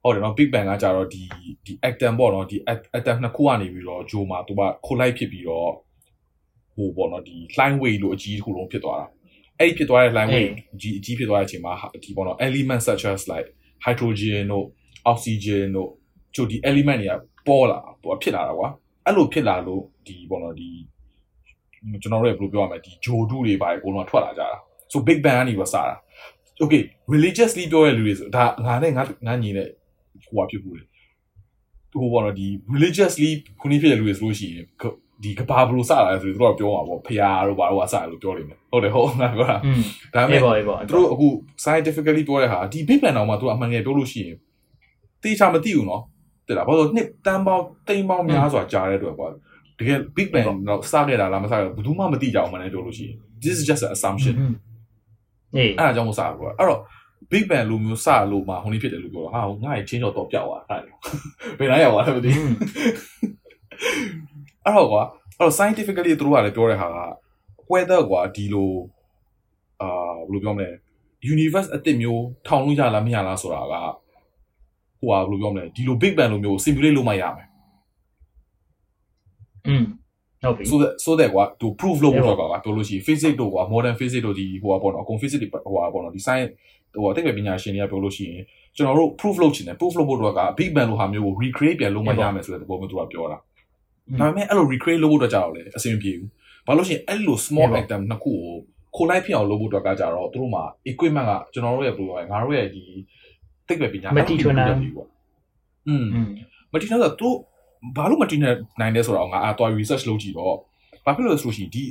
[0.04, 1.22] ဟုတ်တယ်နော် big bang ကကြတော့ဒီ
[1.66, 2.58] ဒီ atom ပေါ့နော်ဒီ
[2.98, 5.72] atom နှစ်ခုကနေပြီးတော့ဂျိုမှာသူက collide ဖြစ်ပြီးတော့
[6.76, 9.08] ဟိုပေါ့နော်ဒီ line wave လို့အကြီးတစ်ခုလုံးဖြစ်သွားတာ
[9.60, 11.74] အဲ့ဒီဖြစ်သွားတဲ့ line wave ကြီးအကြီးဖြစ်သွားတဲ့အချိန်မှာ
[12.04, 13.50] ဒီပေါ့နော် element such as like
[13.86, 14.66] hydrogen တို့
[15.12, 15.90] oxygen တို့
[16.36, 18.70] ချို့ဒီ element တွေကပေါ်လာပေါ်ဖြစ်လာတာကွာ
[19.08, 20.70] အဲ့လိုဖြစ်လာလို့ဒီပေါ့နော်ဒီ
[22.02, 24.58] ကျွန်တော်တို့ဘယ်လိုပြောရမလဲဒီဂျိုဒုတွေပါအကုန်လုံးထွက်လာကြတာ
[24.92, 25.84] so big bang ကနေပြီးစတာ
[26.62, 26.82] okay
[27.14, 29.68] religiously ပြောရတဲ့လူတွေဆိုဒါငါနဲ့ငါငါညီနဲ့
[30.26, 30.84] ဟိုပါဖြစ်ဘူးလေ
[31.92, 33.30] ဟိုပေါ့နော်ဒီ religiously
[33.62, 34.66] ခုနဖြစ်တဲ့လူတွေဆိုလို့ရှိရင်
[35.24, 39.82] ဒီကဘာဘလို့စလာလဲဆိုတော့သူတို့ကပြောမှာပေါ့ဖျားတို့ဘာလို့ကစတယ်လို့ပြောနေတယ်ဟုတ်တယ်ဟုတ်ငါပြောတာอืม
[40.14, 41.28] ဒါပေအေးမဲ့ပေါ့အေးပေါ့သူတို့အခု
[41.64, 44.36] scientifically ပြောတဲ့ဟာဒီ big bang တော့မှသူကအမှန်ငယ်ပြောလို့ရှိရင်
[45.24, 46.04] တေချာမသိဘူးနော်
[46.48, 49.28] တဲ့လားဘာလို့နှစ်တန်းပေါင်းတိမ်ပေါင်းများစွာကြာတဲ့အတွက်ကွာ
[49.80, 54.36] တကယ် big bang တော့စခဲ့တာလားမစခဲ့ဘူးဘူးမှမသိကြအောင်မှလည်းပြောလို့ရှိရင် this is just an assumption
[55.56, 56.82] အေးအဲ့ဒါကြောင့်မစဘူးကွာအဲ့တော့
[57.32, 60.96] big bang လိုမျိုးစလို့မှဟိုနေ့ဖြစ်တယ်လို့ပြောတော့ဟာငါ့ရဲ့ချင်းချော်တော့ပျောက်သွားတာအဲ့ဒါ
[61.60, 62.54] ဘယ်နိုင်ရောက်သွားလဲမသိဘူးအဲ့
[64.66, 65.04] အဲ့တော့ကွာ
[65.38, 67.00] အဲ့တော့ scientifically သူတို့ကလည်းပြောတဲ့ဟာက
[67.72, 68.72] weather ကွာဒီလို
[69.82, 69.90] အာ
[70.30, 70.70] ဘယ်လိုပြောမလဲ
[71.34, 73.74] universe အစ်စ်မျိုးထောင်လို့ရလားမရလားဆိုတာက
[75.08, 77.48] ဟိုဟာဘယ်လိုပြောမလဲဒီလို big bang လိုမျိုး simulate လုပ်မှရမယ်
[79.68, 79.86] อืม
[80.44, 86.52] ဟုတ်ပြီ so that so that ကွာသူ proof လုပ်ဖို့တော့ကွာပြောလို့ရှိရင် physics တို့ကွာ modern physics တို့ဒီဟိုဟာပေါ့နော်အကုန် physics တွေဟိုဟာပေါ့နော်ဒီ science
[86.94, 88.44] ဟိုဟာတိတ်ပဲပညာရှင်တွေကပြောလို့ရှိရင်
[88.76, 93.38] ကျွန်တော်တို့ proof လုပ်ချင်တယ် proof လုပ်ဖို့တော့က big bang လိုဟာမျိုးကို recreate ပြန်လုပ်မှရမယ်ဆိုတဲ့သဘောမျိုးသူကပြောတာ
[94.20, 96.30] ဒါပေမဲ့အဲ့လို recreate လုပ်ဖို့တော့ကြတော့လေအဆင်မပြေဘူး
[96.68, 98.56] ဘာလို့ရှိရင်အဲ့လို small item နှစ်ခုကို
[98.96, 102.84] ခိုလိုက်ဖြစ်အောင်လုပ်ဖို့တော့ကကြတော့သူတို့မှာ equipment ကကျွန်တော်တို့ရဲ့ဘယ်လိုလဲငါတို့ရဲ့ဒီ
[103.68, 105.08] သိပ္ပံပညာမတီထွန်းတာပေါ့
[105.88, 106.06] อืม
[106.74, 107.30] မတီထွန်းတာသူ
[107.96, 110.56] ဘာလို့မတီထွန်းနိုင်လဲဆိုတော့ငါအသွား research လုပ်ကြည့်တော့
[111.06, 111.84] ဘာဖြစ်လို့ဆိုလို့ရှိရင်ဒီ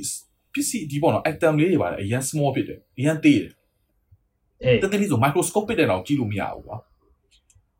[0.53, 3.51] ပစ္စည်းဒီပေါ့နော် atom လေးတွေပါတယ်အရင် small ဖြစ်တယ်အရင်သေးတယ်
[4.63, 6.77] အဲတကယ်လို့ microscope တဲ့တော့ကြည့်လို့မရဘူးကွာ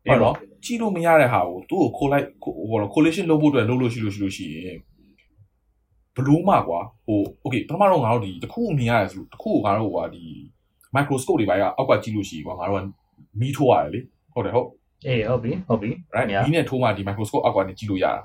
[0.06, 4.78] ဟုတ်တော့ကြည့်လို့မရတဲ့ဟာကိုသူ့ကိုခိုးလိုက်ဟို collision လုပ်ဖို့အတွက်လုပ်လို့ရှိလို့ရှိလို့ရှိရင်
[6.16, 10.24] ဘလို့မှကွာဟို okay ပထမတော့ငါတို့ဒီတစ်ခုမြင်ရတယ်ဆိုတစ်ခုကိုငါတို့ကွာဒီ
[10.94, 12.80] microscope တွေပိုင်းကအောက်ကကြည့်လို့ရှိကွာငါတို့က
[13.39, 13.99] မီးထိုးရတယ်လေ
[14.33, 14.69] ဟုတ်တယ်ဟုတ်
[15.05, 16.43] အေးဟုတ်ပြီဟုတ်ပြီ right Yeah.
[16.45, 18.23] မီးနဲ့ထိုးမှဒီ microscope အောက်ကနေကြည့်လို့ရတာ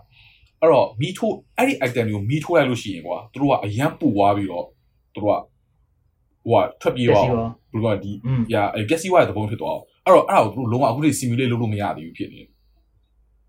[0.61, 4.67] အဲ့တော့မီးထိုးအဲ့ဒီ item ကိုမီးထိုးလိုက်လို့ရှိရင်ကွာသူတို့ကအရန်ပူသွားပြီးတော့
[5.14, 5.40] သူတို့က
[6.49, 12.50] ဟိုကထွက်ပြေး ပျက် သွား စီး အောင် ပါ ဘယ်လိုကဒီ อืม ။ရာအဲ့ပျက်စီးသွားတဲ့သဘောဖြစ်သွားအောင်။အဲ့တော့အဲ့ဒါကိုသူတို့လုံးဝအခုထိ simulate လုပ်လို့မရသေးဘူးဖြစ်နေတယ်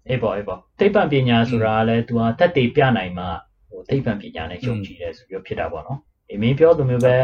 [0.10, 3.25] အေးပေါ့အေးပေါ့သိပ္ပံပညာဆိုတာကလည်း तू ဟာတက်သေးပြနိုင်မှ
[3.70, 7.15] ဟိုသိပ္ပံပညာနဲ့ယုံကြည်တယ်ဆိုပြီးတော့ဖြစ်တာပေါ့နော်အေးမင်းပြောသူမျိုးပဲ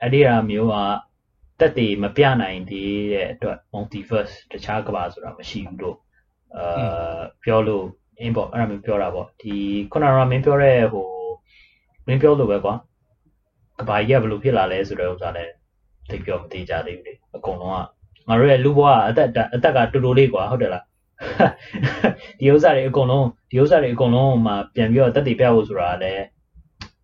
[0.00, 0.74] အဲ့ဒီဟာမျိုးက
[1.59, 5.97] တက်သေးမပြနိုင်သေးတဲ့အတွက် multiverse တခြားကမ္ဘာဆိုတာမရှိဘူးလို့
[6.57, 7.85] အာပြောလို့
[8.19, 9.55] အင်းပေါ့အဲ့ဒါမျိုးပြောတာပေါ့ဒီ
[9.91, 11.07] ခုနကမင်းပြောတဲ့ဟို
[12.07, 12.73] မင်းပြောလို့ပဲကွာ
[13.79, 15.53] ကမ္ဘာကြီးကဘယ်လိုဖြစ်လာလဲဆိုတဲ့ဥစ္စာလည်း
[16.09, 17.75] သိပြောမသေးကြသေးဘူးလေအကုန်လုံးက
[18.27, 20.83] ငါတို့ရဲ့လူဘဝကအသက်အသက်ကတူတူလေးကွာဟုတ်တယ်လား
[22.39, 26.23] ဒီဥစ္စာတွေအကုန်လုံးဒီဥစ္စာတွေအကုန်လုံးမှာပြန်ပြီးတော့တက်တည်ပြဖို့ဆိုတာကလည်း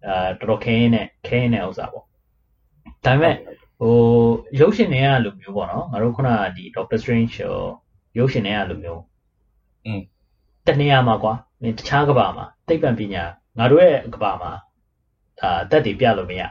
[0.07, 2.03] အာတော်တော်ခင်းနဲ့ခင်းနဲ့ဥစ္စာပေါ့
[3.05, 3.35] ဒါပေမဲ့
[3.79, 3.95] ဟို
[4.59, 7.35] ရုပ်ရှင်တွေကလိုမျိုးပေါ့နော်ငါတို့ခုနကဒီ Doctor Strange
[8.17, 9.01] ရုပ်ရှင်တွေကလိုမျိုး
[9.85, 10.01] อืม
[10.67, 11.33] တနေရာမှာကွာ
[11.77, 13.23] တခြားကဘာမှာသိပ္ပံပညာ
[13.57, 14.51] ငါတို့ရဲ့ကဘာမှာ
[15.39, 16.49] ဒါအသက်တွေပြလို့မရတာ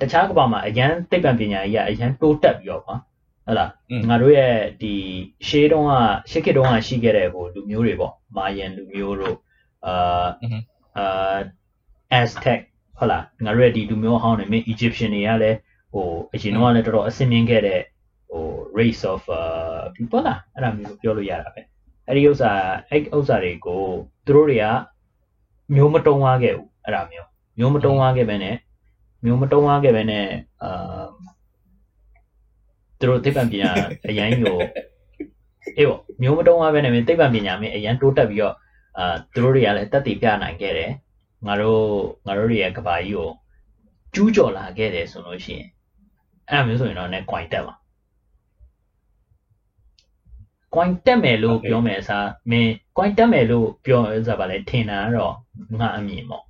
[0.00, 2.96] တခြားကဘာမှာအရန်သိပ္ပံပညာကြီးကအရန်တိုးတက်ပြီးတော့ကွာ
[3.46, 3.70] ဟုတ်လား
[4.08, 4.94] ငါတို့ရဲ့ဒီ
[5.46, 5.94] ရှေးတုန်းက
[6.30, 9.36] ရှေးခေတ်တုန်းကရှိခဲ့တဲ့ဟိုလူမျိုးတွေပေါ့မာယန်လူမျိုးတို့
[9.86, 10.26] အာ
[10.98, 11.38] အာ
[12.20, 12.60] Aztec
[12.98, 15.58] ဟုတ်လားငါတို့ရဲ့ဒီလူမျိုးဟောင်းတွေမင်း Egyptian တွေကလည်း
[15.92, 17.80] ဟိုအရင်တော့ကလည်းတော်တော်အဆင်မြင့်ခဲ့တဲ့
[18.30, 18.44] ဟို
[18.78, 21.60] race of uh, people လားအဲ့ဒါမျိုးပြောလို့ရတာပဲ
[22.06, 22.50] အဲ့ဒီဥစ္စာ
[22.90, 23.82] အဲ့ဥစ္စာတွေကို
[24.26, 24.66] သူတို့တွေက
[25.74, 28.56] မျိုးမတုံးသွားခဲ့ဘူးအဲ့ဒါမျိုးမျိုးမတုံးသွားခဲ့ပဲနဲ့
[29.24, 30.26] မျိုးမတုံးသွားခဲ့ပဲနဲ့
[30.62, 31.04] အာ
[32.98, 33.70] သူတို့သိပ္ပံပညာ
[34.08, 34.58] အရင်ကို
[35.76, 38.54] အေးပေါ့မျိုးမတုံးသွားပဲနဲ့မင်းသိပ္ပံပညာမင်းအရင်တိုးတက်ပြီးတော့
[38.98, 40.92] အာသူတို့တွေကလည်းတက်တည်ပြနိုင်ခဲ့တယ်
[41.46, 41.84] ငါတို့
[42.26, 43.30] ငါတို့တွေရဲ့ကဘာကြီးကို
[44.14, 45.68] ကျူးကျော်လာခဲ့တယ်ဆိုလို့ရှိရင်
[46.50, 47.74] အဲ့ဒါမျိုးဆိုရင်တော့ ਨੇ coin တက်ပါ
[50.74, 51.68] coin တက်မယ်လို့ Okay.
[51.68, 55.34] ပြောမယ်အစားမင်း coin တက်မယ်လို့ပြောဥစားပါလေထင်တာကတော့
[55.80, 56.44] ငါအမြင်ပေါ့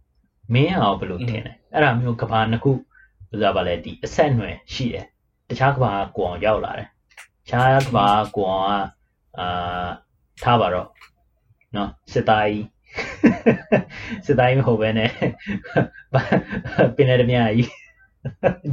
[0.53, 2.71] မင်းဟာဘယ်လိုထင်လဲအဲ့ဒါမျိုးကဘာနှစ်ခု
[3.33, 5.07] ဥစားပါလေဒီအဆက်အနွယ်ရှိတယ်
[5.49, 6.91] တခြားကဘာကကိုအောင်ရောက်လာတယ်တ
[7.51, 8.73] ခြားကဘာကကိုအောင်က
[9.39, 9.89] အာ
[10.43, 10.89] ထားပါတော့
[11.77, 12.67] နော်စစ်သားကြီး
[14.27, 15.11] စစ်သားကြီးမဟုတ်ပဲနဲ့
[16.97, 17.69] ပင်ရတမြကြီး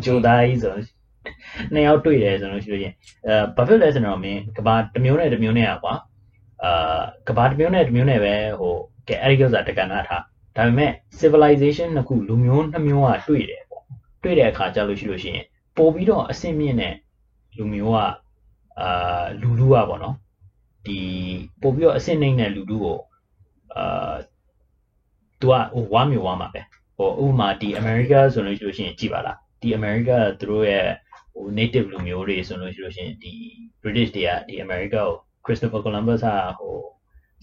[0.06, 0.97] ဂျိုသားကြီးဆိုတော့
[1.75, 2.93] နှစ်ယောက်တွေ့တယ်ဆိုလို့ရှိရင်
[3.27, 5.95] အဲဘာဖြစ်လဲဆိုတော့မင်းကဘာတစ်မျိုးနဲ့တစ်မျိုးနဲ့อ่ะကွာ
[6.65, 8.75] အာကဘာတစ်မျိုးနဲ့တစ်မျိုးနဲ့ပဲဟို
[9.09, 10.23] ကဲအဲ့ဒီဥစ္စာတက္ကနာထား
[10.57, 13.85] ဒါပေမဲ့ civilization နှစ်ခုလူမျိုးနှစ်မျိုးကတွေ့တယ်ပေါ့
[14.23, 16.95] တွေ့တဲ့အခါကျလို့ရှိလို့ရှိရင်ပို့ပြီးတော့အဆင့်မြင့်တဲ့
[17.57, 17.99] လူမျိုးက
[18.81, 20.17] အာလူလူကပေါ့နော်
[20.87, 20.99] ဒီ
[21.61, 22.99] ပို့ပြီးတော့အဆင့်နှိမ့်တဲ့လူလူကို
[23.77, 24.15] အာ
[25.41, 26.61] तू ကဟိုဝါမျိုးဝါမှာပဲ
[26.97, 30.87] ဟိုဥပမာဒီ America ဆိုလို့ရှိလို့ရှိရင်ကြည်ပါလားဒီ America ကသူတို့ရဲ့
[31.38, 33.34] ဟို native လူမျိုးတွေဆိုလို့ရှိလို့ရှိရင်ဒီ
[33.82, 36.76] British တွေကဒီ America ကို Christopher Columbus ကဟို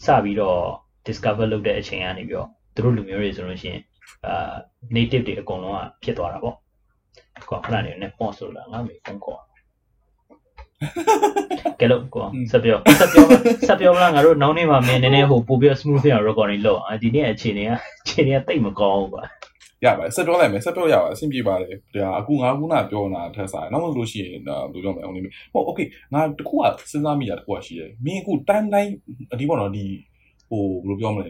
[0.05, 0.61] စပြီးတော့
[1.07, 3.81] discover လုပ်တဲ့အချိန်ကနေပြီးတော့သူတို့လူမျိုးတွေဆိုလို့ရှိရင်
[4.27, 4.55] အာ
[4.97, 6.57] native တွေအကုန်လုံးကဖြစ်သွားတာပေါ့
[7.51, 9.41] ကောခဏနေနဲ့ pause လို့လားငါမေဖုန်းခေါ်
[11.81, 13.27] ကဲလို့ကောဆက်ပြောဆက်ပြော
[13.69, 17.71] ဆက်ပြောမလားငါတို့နောက်နေ့မှာမင်းနည်းနည်းဟိုပို့ပြီး smooth ဖြစ်အောင် recording လုပ်အောင်ဒီနေ့အခြေအနေက
[18.03, 19.23] အခြေအနေကတိတ်မကောင်းဘူးကွာ
[19.86, 25.20] ရပါတယ်ဆက်ပြောလိုက်မယ်ဆက်ပြောရပါအဆင်ပြေပါတယ်ဒါအခုငါခုနပြောနေတာထက်စားနောက်မှလို့ရှိရင်ဒါဘယ်လိုပြောမလဲအောင်နေ
[25.54, 28.92] ဟုတ် okay ငါတခုကစဉ်းစားမိတာတခုကရှိတယ်မင်းအခု timeline
[29.40, 29.86] ဒီပေါ့နော်ဒီ
[30.50, 31.30] ဟိုဘယ်လိုပြောမလဲ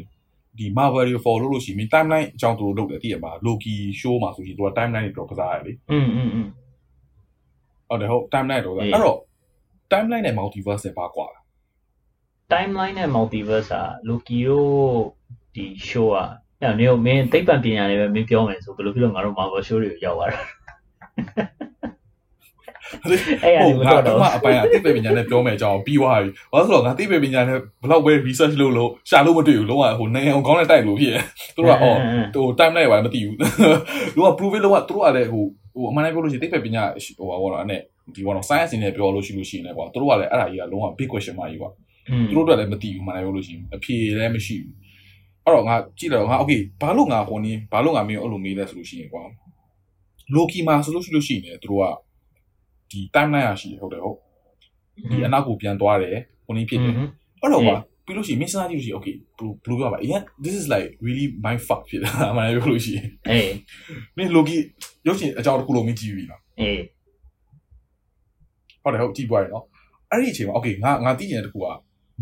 [0.57, 6.47] ဒီ Marvel တွေ follow လို့ရှိရင် timeline အကြောင်းသူတို့လုပ်တယ်တည်ရမှာ Loki show မှာဆိုရင်သူက timeline တွေတော့ကစားရတယ်လေ อืมอืมอืม
[7.87, 9.19] ဟုတ်တယ်ဟုတ် timeline တော့ အေး အဲ့တော့
[9.91, 11.27] timeline နဲ့ multiverse နဲ့ပါကွာ
[12.51, 14.69] timeline နဲ့ multiverse อ่ะ Loki တို့
[15.55, 16.27] ဒီ show อ่ะ
[16.66, 20.38] အဲ့နေမင်းသိပ္ပံပညာတွေပဲမင်းပြောမယ်ဆိုဘယ်လိုဖြစ်လို့ငါတို့ Marvel show တွေကိုရောက်သွားတာ
[23.44, 31.14] အဲ့အရမတော့တော့အပိုင်းအသိပညာနဲ့ပြောမယ်အကြောင်းပြီးသွားပြီဘာလို့ဆိုတော့ငါသိပညာနဲ့ဘလောက်ပဲ research လုပ်လို့ရှာလို့မတွေ့ဘူးလုံးဝဟိုနိုင်ငံအောင်ကောင်းတဲ့တိုက်လို့ဖြစ်
[31.56, 31.98] သူတို့ကအော်
[32.34, 33.36] ဟို time နဲ့ပါမသိဘူး
[34.16, 36.84] လုံးဝ prove လုံးဝသူတို့ကလည်းဟိုဟိုအမှန်တကယ်ပြောလို့ရှိရင်သိပညာ
[37.18, 37.80] ဟိုဟောတော့အဲ့
[38.14, 41.70] ဒီဘောတော့ science နဲ့ပြောလို့ရှိလို့ရှိရင်လည်းကွာသူတို့ကလည်းအဲ့ဒါကြီးကလုံးဝ big question မှာကြီးကွာ
[42.30, 44.74] သူတို့တို့လည်းမသိဘူးမှန်တယ်ပြောလို့ရှိရင်အဖြေလည်းမရှိဘူး
[45.44, 49.22] အဲ့တော့ငါကြည့်လိုက်တော့ငါ okay ဘာလို့ငါဟိုနည်းဘာလို့ငါမင်းအဲ့လိုမေးလဲဆိုလို့ရှိရင်ကွာ
[50.36, 51.84] Loki မှာဆိုလို့ရှိလို့ရှိရင်သူတို့က
[52.90, 54.16] ဒီ timeline ရရှိတယ်ဟုတ်တယ်ဟုတ်
[55.10, 56.94] ဒီအနောက်ကိုပြန်သွားတယ်ဟိုနည်းဖြစ်တယ်
[57.42, 57.76] အဲ့တော့ကွာ
[58.06, 63.52] ပြီးလို့ရှိရင် mission ကြည့်လို့ရှိရင် okay ဘယ်လိုပြောပါအရင် this is like really my fuck ဖြစ်တာအမှန်ပြောလို့ရှိရင်အေး
[64.16, 64.56] မင်း Loki
[65.06, 66.82] ရုပ်ရှင်အကြောင်းတစ်ခုလုံးမကြည့်ပြီလားအေး
[68.82, 69.64] ဟုတ်တယ်ဟုတ်ကြည့်ပွားရနော်
[70.10, 71.66] အဲ့ဒီအချိန်မှာ okay ငါငါသိကျင်တဲ့တစ်ခုက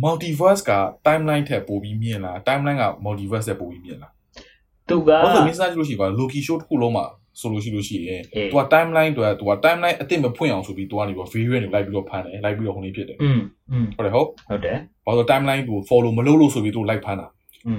[0.03, 0.71] multiverse က
[1.05, 4.11] timeline ထက်ပိုပြီးမြင့်လား timeline က multiverse ထက်ပိုပြီးမြင့်လား
[4.89, 7.05] သူကဟုတ်တယ်မင်းစားကြည့်လို့ရှိပါ Loki show တစ်ခုလုံးမှာ
[7.39, 13.39] ဆိုလို့ရှိလို့ရှိရင်သူက timeline တွေသူက timeline အစ်စ်မဖွင့်အောင်ဆိုပြီးသူကနေပြီး variant တွေလိုက်ပြီးတော့ဖမ်းတယ်လိုက်ပြီးတော့ဟိုနေ့ဖြစ်တယ်อืม
[13.71, 17.27] อืมဟုတ်တယ်ဟုတ်ဟုတ်တယ်ဘာလို့ timeline ကို follow မလုပ်လို့ဆိုပြီးသူလိုက်ဖမ်းတာ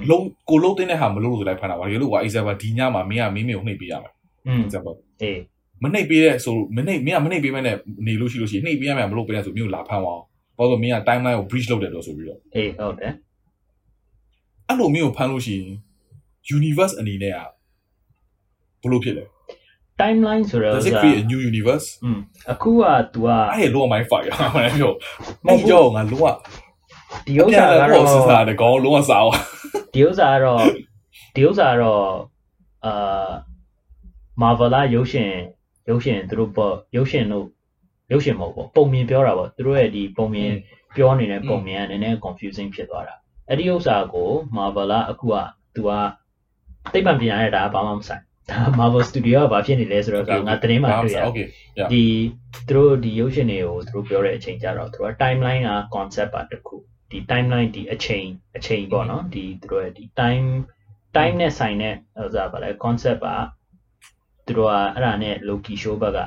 [0.09, 4.13] လုံးကိုလုံးတင်းတဲ့ဟာမလုပ်လို့ဆိုလိုက်ဖမ်းတာပါရေလို့က example ဒီညမှာမင်းကမင်းမင်းကိုနှိပ်ပေးရမယ်
[4.47, 5.39] อืม example အေး
[5.83, 7.75] မနှိပ်ပေးတဲ့ဆိုမနှိပ်မင်းကမနှိပ်ပေးမဲ့နဲ့
[8.07, 10.25] နေလို့ရှိလို့ရှိရင်နှိပ်ပေးရမယ်မလုပ်ပေးတဲ့ဆိုမျိုးလာဖမ်းသွားအောင်
[10.57, 13.13] ဘာလို့မင်းက timeline ကို breach လုပ်တယ်တော့ဆိုပြီးတော့အေးဟုတ်တယ်
[14.67, 15.69] အဲ့လိုမျိုးကိုဖမ်းလို့ရှိရင်
[16.57, 17.39] universe အနေနဲ့က
[18.83, 19.25] ဘလို့ဖြစ်လဲ
[20.01, 22.19] timeline ဆိုတော့ Does it create a new universe อืม
[22.51, 24.91] အခုက तू อ่ะအဲ့လော my fire မင်းပြော
[25.45, 26.33] မင်းကြောငါလောက
[27.25, 29.33] ဒီဥစ္စာကတော့စစ်စားတယ်ကောင်းလုံးဝစားအောင်
[29.93, 30.61] ဒီဥစ္စာကတော့
[31.35, 32.03] ဒီဥစ္စာကတော့
[32.85, 33.29] အာ
[34.41, 35.31] Marvel လာရုပ်ရှင်
[35.89, 37.45] ရုပ်ရှင်သူတို့ပေါ့ရုပ်ရှင်တို့
[38.11, 40.51] ရုပ်ရှင်မဟုတ်ပေါ့ပုံမြင်ပြောတာပေါ့သူတို့ရဲ့ဒီပုံမြင်
[40.95, 43.15] ပြောနေတဲ့ပုံမြင်ကနည်းနည်း confusing ဖြစ်သွားတာ
[43.47, 45.35] အဲ့ဒီဥစ္စာကို Marvel လာအခုက
[45.75, 46.01] तू อ่ะ
[46.93, 51.47] သိပ္ပံပညာရဲ့ဒါဘာမှမဆိုင်ဒါ Marvel Studio ကဘာဖြစ်နေလဲဆိုတော့ငါသတင်းမှာတွေ့ရတယ်
[51.93, 52.03] ဒီ
[52.67, 56.75] သူတို့ဒီရုပ်ရှင်တွေကိုသူတို့ပြောတဲ့အချိန်ကြတော့သူတို့က timeline က concept ပါတစ်ခု
[57.11, 60.47] ဒီ timeline ဒီအချိန်အချိန်ပေါ့နော်ဒီသူတို့ရဲ့ဒီ time
[61.15, 63.35] time နဲ့ဆိုင်တဲ့ဥစားပါလဲ concept ပါ
[64.45, 66.19] သူတို့ကအဲ့ဒါနဲ့ Loki show ဘက်က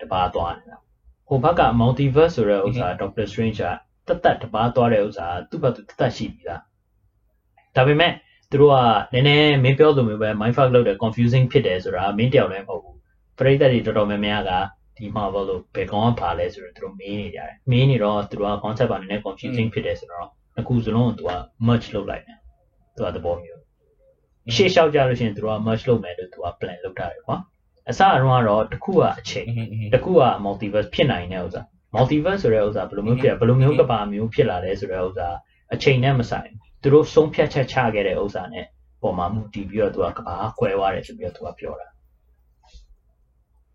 [0.00, 0.78] တပါသွားနေတာ
[1.27, 3.59] ဟိုဘက်က multiverse ဆိုတဲ့ဥစ္စာ Doctor Strange
[4.07, 6.61] ကတတ်တတ်တပါသွားတဲ့ဥစ္စာသူ့ဘက်သူတတ်တတ်ရှိပြီလား
[7.75, 8.11] ဒါပေမဲ့
[8.51, 8.75] သူတို့က
[9.13, 12.97] နည်းနည်းမင်းပြောလိုမျိုးပဲ mindfuck လုပ်တယ် confusing ဖြစ်တယ်ဆိုတာမင်းတယောက်လည်းမဟုတ်ဘူး
[13.37, 14.51] ပရိသတ်တွေတော်တော်များများက
[14.97, 20.27] ဒီ Marvel လို့ဘယ်ကောင်ကပါလဲဆိုတော့သူတို့မေးနေကြတယ်မေးနေတော့သူတို့က concept ကနည်းနည်း confusing ဖြစ်တယ်ဆိုတော့
[20.59, 21.31] အခုစလုံးကိုသူက
[21.67, 22.37] merge လုပ်လိုက်တယ်
[22.95, 23.61] သူကသဘောမျိုး
[24.55, 27.37] ရှေ့လျှောက်ကြလို့ရှိရင်သူတို့က merge လုပ်မယ်လို့သူက plan လုပ်ထားတယ်ကွာ
[27.89, 29.47] အစအရုံးကတော့တစ်ခုကအချိန်
[29.93, 31.61] တစ်ခုက multiverse ဖြစ်နိုင်တဲ့ဥစ္စာ
[31.95, 35.27] multiverse ဆိုတဲ့ဥစ္စာဘယ်လိုမျိုးဖြစ်ဘယ်လိုမျိုးကဘာမျိုးဖြစ်လာလဲဆိုတဲ့ဥစ္စာ
[35.73, 36.49] အချိန်နဲ့မဆိုင်
[36.81, 38.65] သူတို့ဆုံးဖြတ်ချက်ချခဲ့တဲ့ဥစ္စာနဲ့
[39.01, 41.87] ပုံမှန်မူတည်ပြီးတော့သူကကဘာခွဲသွားတယ်ဆိုပြီးတော့သူကပြောတာ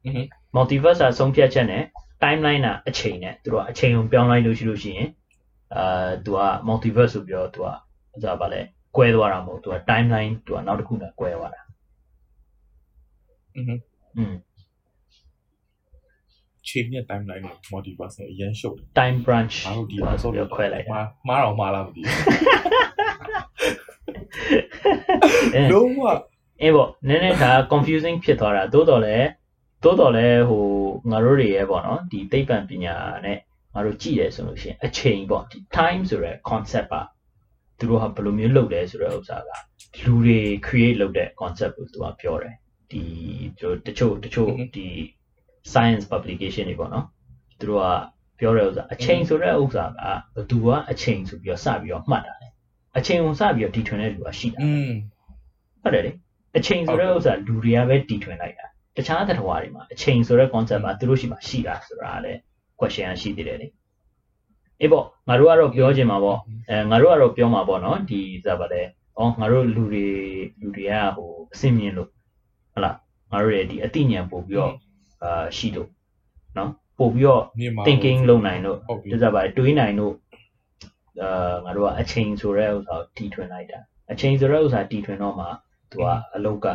[0.04, 1.82] အင်း multiverse အဆုံးဖြတ်ချက်နဲ့
[2.22, 5.08] timeline ကအချိန်နဲ့သူတို့ကအချိန်ကိုပြောင်းလိုက်လို့ရှိလို့ရှိရင်
[5.76, 7.72] အာသူက multiverse ဆိုပြီးတော့သူကဥ
[8.22, 8.60] စားပါလဲ
[8.96, 11.60] ကွဲသွားတာမဟုတ်သူက timeline သူကနောက်တစ်ခုနဲ့ကွဲသွားတာ
[13.54, 14.34] အင်း อืม
[16.68, 26.02] ချိန်နဲ့ timeline နဲ့ multiverse နဲ့အရင်ရှုပ်တယ် time branch ငါတို့ဒီမှာဆိုပြီးခွဲလိုက်မှာမှားတော့မှားလားမသိဘူးလုံးဝ
[26.62, 29.28] အေးပေါ့နည်းနည်းဒါ confusing ဖြစ်သွားတာသို့တော်လည်း
[29.84, 30.66] သို့တော်လည်းဟို
[31.10, 33.38] ငါတို့တွေရဲ့ပေါ့နော်ဒီသိပ္ပံပညာနဲ့
[33.74, 37.02] ငါတို့ကြည့်တယ်ဆိုလို့ရှိရင်အချိန်ပေါ့ဒီ time ဆိုတဲ့ concept ပါ
[37.78, 39.50] သူတို့ဟာဘယ်လိုမျိုးလုပ်လဲဆိုတဲ့ဥစ္စာက
[40.04, 42.54] လူတွေ create လုပ်တဲ့ concept ကိုသူကပြောတယ်
[42.90, 43.02] ဒီ
[43.86, 44.86] တချို့တချို့ဒီ
[45.72, 47.06] science publication တွေပေါ့နော်
[47.58, 47.86] သူတို့က
[48.38, 50.02] ပြောတဲ့ဥစ္စာအချိန်ဆိုတဲ့ဥစ္စာက
[50.34, 52.48] ဘသူကအချိန်ဆိုပြီးတော့စပြီးတော့မှတ်တာလေ
[52.96, 54.90] အချိန်ကိုစပြီးတော့တီထွင်တဲ့လူကရှိတာอืม
[55.82, 56.10] ဟုတ်တယ်လေ
[56.56, 62.38] အချိန်ဆိုတဲ့ဥစ္စာလူတွေကပဲတီထွင်လိုက်တာတခြားသတ္တဝါတွေမှာအချိန်ဆိုတဲ့ concept ကသူတို့ရှိမှရှိတာဆိုတာလည်း
[62.80, 63.66] question ရှိသေးတယ်လေ
[64.80, 66.38] အေးပေါ့ငါတို့ကတော့ပြောချင်မှာပေါ့
[66.70, 68.80] အဲငါတို့ကတော့ပြောမှာပေါ့နော်ဒီစားပါလေ
[69.18, 70.06] ဩငါတို့လူတွေ
[70.60, 72.08] လူတွေကဟိုအစင်မြင်လို့
[72.80, 72.96] ဟုတ်လား
[73.32, 74.72] ငါတို့ရဲ့ဒီအသိဉာဏ်ပို့ပြီးတော့
[75.22, 75.88] အာရှိလို့
[76.58, 77.42] နော်ပို့ပြီးတော့
[77.86, 78.78] thinking လုပ်နိုင်လို့
[79.12, 80.14] ဒီစားပါလေတွေးနိုင်လို့
[81.22, 83.78] အာငါတို့ကအချိန်ဆိုတဲ့ဥစ္စာကိုတီထွင်လိုက်တာ
[84.12, 85.46] အချိန်ဆိုတဲ့ဥစ္စာတီထွင်တော့မှ
[85.90, 86.66] သူကအလုတ်က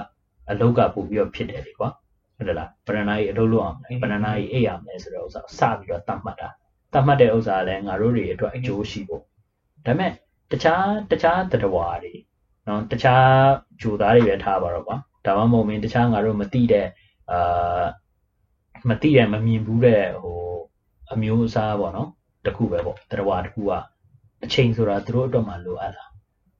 [0.52, 1.90] အလုတ်ကပို့ပြီးတော့ဖြစ်တယ်လေကွာ
[2.38, 6.50] ဟုတ်တယ်လားဗရဏာကြီးအလုပ်လုပ်အောင်ဗရဏာကြီးအိပ်ရမယ်ဆိုတဲ့ဥစ္စာစပြီးတော့တတ်မှတ်တာ
[6.94, 9.26] တတ်မှတ်တဲ့ဥစ္စာလည်းငါတို့တွေအတွက်အကျိုးရှိဖို့ဒါ
[9.86, 10.12] ပေမဲ့
[10.52, 12.14] တခြားတခြားတတဝါတွေ
[12.68, 13.28] နော်တခြား
[13.82, 16.88] ဂျိုသားတွေပဲထားပါတော့ကွာ ဒါမှမဟုတ်မင်းတခြားငါတို့မသိတဲ့
[17.32, 17.86] အာ
[18.90, 20.40] မသိတဲ့မမြင်ဘူးတဲ့ဟို
[21.14, 22.10] အမျိုးအစားပေါ့နော်
[22.46, 23.72] တခုပဲပေါ့တတဝါတခုက
[24.44, 26.04] အချိန်ဆိုတာသူတို့အတွက်မှလိုအပ်တာ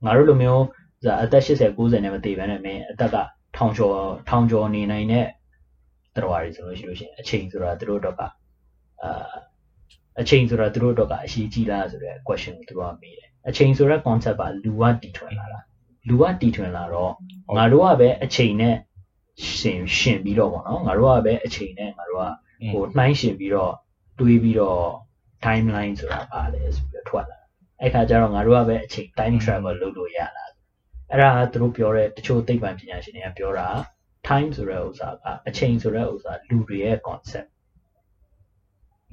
[0.04, 0.64] ငါတို့လိုမျိုး
[1.02, 3.16] စဒါအသက်80 90နဲ့မတည်ဘဲနဲ့မင်းအသက်က
[3.56, 3.98] ထောင်ကျော်
[4.28, 5.26] ထောင်ကျော်နေနိုင်တဲ့
[6.16, 8.20] တော်ရီဆိုလို့ရှိလို့ရှိရင်အချိန်ဆိုတာသူတို့တော့က
[9.02, 9.34] အာ
[10.20, 15.60] အချိန်ဆိုတာသူတို့တော့ကအရှိကြီးလားဆိုတဲ့ question ကိုသူတို့ကမေးတယ်အချိန်ဆိုတဲ့ concept ကလူကတီထွင်လာတာ
[16.08, 17.12] လူကတီထွင်လာတော့
[17.56, 18.76] ငါတို့ကပဲအချိန်နဲ့
[19.56, 22.28] ရှင်ရှင်ပြီးတော့ပေါ့နော်ငါတို့ကပဲအချိန်နဲ့ငါတို့က
[22.72, 23.72] ဟိုနှိုင်းရှင်ပြီးတော့
[24.18, 24.82] တွေးပြီးတော့
[25.44, 27.40] timeline ဆိုတာပါလေဆိုပြီးထွက်လာ
[27.80, 30.44] အဲ့ခါကျတော့ငါတို့ကပဲအချိန် time travel လုပ်လို့ရလာ
[31.10, 33.68] အဲ့ဒါသူတို့ပြောတဲ့တချို့သိပ္ပံပညာရှင်တွေကပြောတာ
[34.28, 37.48] time ဆိုတဲ့ဥစ္စာကအချိန်ဆိုတဲ့ဥစ္စာလူတွေရဲ့ concept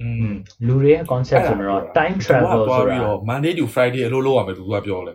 [0.02, 0.32] อืม
[0.68, 5.14] လူတွေရဲ့ concept ဆိုတော့ time travel ဆိုပြီးတော့ Monday to Friday အလုပ်လုပ်ရမယ်သူကပြောလဲ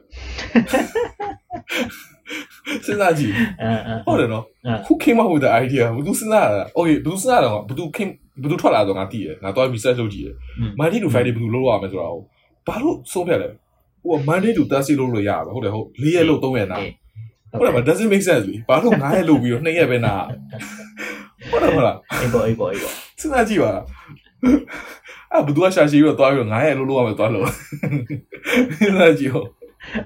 [2.85, 3.33] စဉ်းစားကြည့်
[4.07, 4.45] ဟုတ်တယ်နော်
[4.87, 10.35] who came up with the idea ဘယ်သူစဉ်းစားတာ okay ဘယ်သူစဉ်းစားတာကဘယ်သူ came ဘယ်သူထွက်လာတော့ငါသိတယ်ငါတော့ research လုပ်ကြည့်တယ်
[10.81, 12.23] Monday to Friday ဘယ်သူလုပ်ရမယ်ဆိုတာကို
[12.67, 13.49] ဘာလို့ဆုံးဖြတ်လဲ
[14.03, 16.79] ဟို Monday to Thursday လုပ်လို့ရပါဟုတ်တယ်ဟုတ်၄ရက်လုပ်၃ရက်နာ
[17.59, 20.15] ဟုတ်တယ်မ doesn't make sense လေဘာလို့9ရက်လုပ်ပြီးတော့2ရက်ပဲနာ
[21.51, 23.73] ဟုတ်တယ်မလားအေးပေါ့အေးပေါ့အေးပေါ့စဉ်းစားကြည့်ပါ
[25.33, 27.47] အဲ့ဘယ်သူကရှာရှိပြီးတော့သွားပြီးတော့9ရက်လုပ်လို့ရမယ်သွားလို့
[28.79, 29.49] စဉ်းစားကြည့်ဟုတ်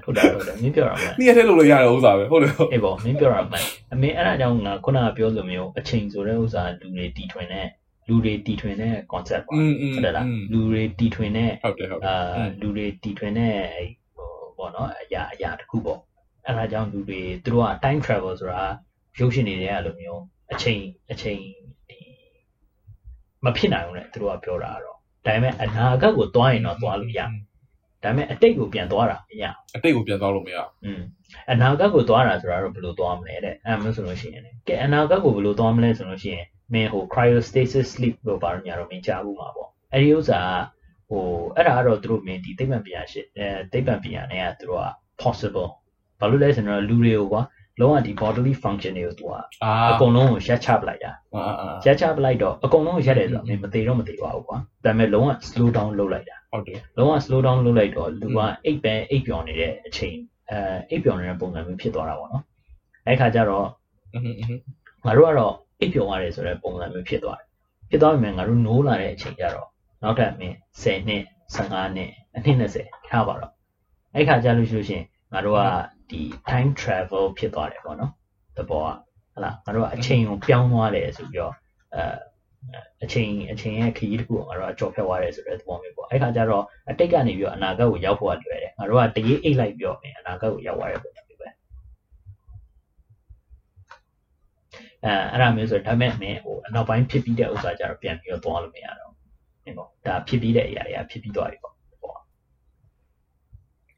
[0.03, 7.67] ဟုတ်တယ်ဟုတ်တယ်မင်းပြောတာမှန်နေ့ရက်ထဲလုပ်လို့ရတဲ့ဥစ္စာပဲဟုတ်တယ်ဟုတ်အေးပေါ့မင်းပြောတာမှန်အမင်းအဲ့ဒါကြောင့်ငါခုနကပြောလိုမျိုးအချိန်ဆိုတဲ့ဥစ္စာလူတွေတီထွင်တဲ့
[8.07, 13.53] လူတွေတီထွင်တဲ့ concept ပေါ့ဟုတ်တယ်လားလူတွေတီထွင်တဲ့ဟုတ်တယ်ဟုတ်တယ်အာလူတွေတီထွင်တဲ့
[14.15, 15.99] ဟိုပေါ့နော်အရာအရာတစ်ခုပေါ့
[16.45, 18.63] အဲ့ဒါကြောင့်လူတွေသူတို့က time travel ဆိုတာ
[19.19, 20.81] ရုပ်ရှင်တွေတဲ့အလိုမျိုးအချိန်
[21.11, 21.41] အချိန်
[21.89, 21.99] ဒီ
[23.45, 27.21] မဖြစ်နိုင်ဘူးလေသူတို့ကပြောတာတော့ဒါပေမဲ့အနာဂတ်ကိုသွားရင်တော့သွားလို့ရ
[28.03, 29.43] ဒါပေမဲ့အတိတ်ကိုပြန်သွားတာမရ
[29.75, 31.01] အတိတ်ကိုပြန်သွားလို့မရอืม
[31.51, 40.41] အနာဂတ်ကိုသွားတာဆိုတာတော့ဘယ်လိုသွားမလဲတဲ့အဲ့မျိုးဆိုလို့ရှိရင်ကဲအနာဂတ်ကိုဘယ်လိုသွားမလဲဆိုလို့ရှိရင်မင်းဟို cryostasis sleep လို့ပါညာတော့မင်းကြားဘူးမှာပေါ့အဲ့ဒီဥစ္စာ
[41.09, 44.87] ဟိုအဲ့ဒါကတော့သူတို့မင်းဒီသိပ္ပံပညာရှင်အဲသိပ္ပံပညာနဲ့ကသူတို့က
[45.21, 45.69] possible
[46.19, 47.41] ဘာလို့လဲဆိုတော့လူတွေကိုကွာ
[47.79, 49.33] လုံးဝဒီ bodily function တွေကိုသူက
[49.89, 51.11] အကုန်လုံးကိုရက်ချပလိုက်တာ
[51.85, 60.17] ရက်ချပလိုက်တော့အကုန်လုံးရက်တယ်ဆိုတော့မင်းမသေးတော့မသေးပါဘူးကွာဒါပေမဲ့လုံးဝ slow down လုပ်လိုက်တာဟုတ်တယ်လုံးဝ slow down လုပ်လိုက်တော့လူကအိတ်ပဲအိတ်ပျော်နေတဲ့အချိန်
[60.49, 60.57] အဲ
[60.89, 62.43] အိတ်ပျော်နေတဲ့ပုံစံမျိုးဖြစ်သွားတာပေါ့နော်
[63.07, 63.67] အဲ့ခါကျတော့
[65.05, 67.47] ငါတို့ကတော့အိပ်ပျော်ရတယ်ဆိုတဲ့ပုံစံမျိုးဖြစ်သွားတယ်
[67.89, 69.67] ဖြစ်သွားပြီငါတို့နိုးလာတဲ့အချိန်ကျတော့
[70.03, 71.23] နောက်ထပ်မင်း10နှစ်
[71.55, 73.51] 15နှစ်အနှစ်20ထားပါတော့
[74.15, 75.61] အဲ့ခါကျလို့ရှိလို့ရှင်ငါတို့က
[76.09, 78.11] ဒီ time travel ဖြစ်သွားတယ်ပေါ့နော်
[78.57, 78.89] သဘောက
[79.33, 81.53] ဟလာငါတို့ကအချိန်ကိုပြောင်းသွားတယ်ဆိုပြီးတော့
[81.95, 82.03] အဲ
[83.03, 91.13] အချိန်အချိန်ရဲ့ခရီးတစ်ခုကိုငါတို့ကကြော်ဖြတ်သွားတယ်ဆိုတဲ့သဘောမျိုးပေါ့အဲ့ခါကျတော့အတိတ်ကနေပြီးတော့အနာဂတ်ကိုရောက်ဖို့ကလွယ်တယ်ငါတို့ကတရေးအိတ်လိုက်ပြီးတော့အနာဂတ်ကိုရောက်သွားတယ်ပေါ့
[95.05, 99.11] အဲအဲ့ဒါမျိုးဆိုဒါမဲ့မင်းဟိုအနောက်ပိုင်းဖြစ်ပြီးတဲ့ဥစ္စာကြတော့ပြန်ပြီးတော့သွားလို့မရတော့
[99.63, 102.19] ဘူးပေါ့ဒါဖြစ်ပြီးတဲ့အရာတွေကဖြစ်ပြီးသွားပြီပေါ့ပေါ့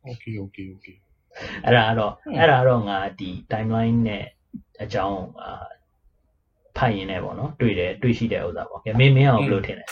[0.09, 0.97] Okay okay okay
[1.65, 4.25] အဲ့ဒါကတော့အဲ့ဒါတော့ငါဒီ timeline နဲ့
[4.83, 5.65] အကြောင်းအာ
[6.77, 9.85] ဖတ်ရင်းနဲ့ပေါ့နော်တွေ့တယ်တွေ့ရှိတဲ့ဥစ္စာပေါ့ကဲမင်းမင်းအောင်ဘယ်လိုထင်လဲ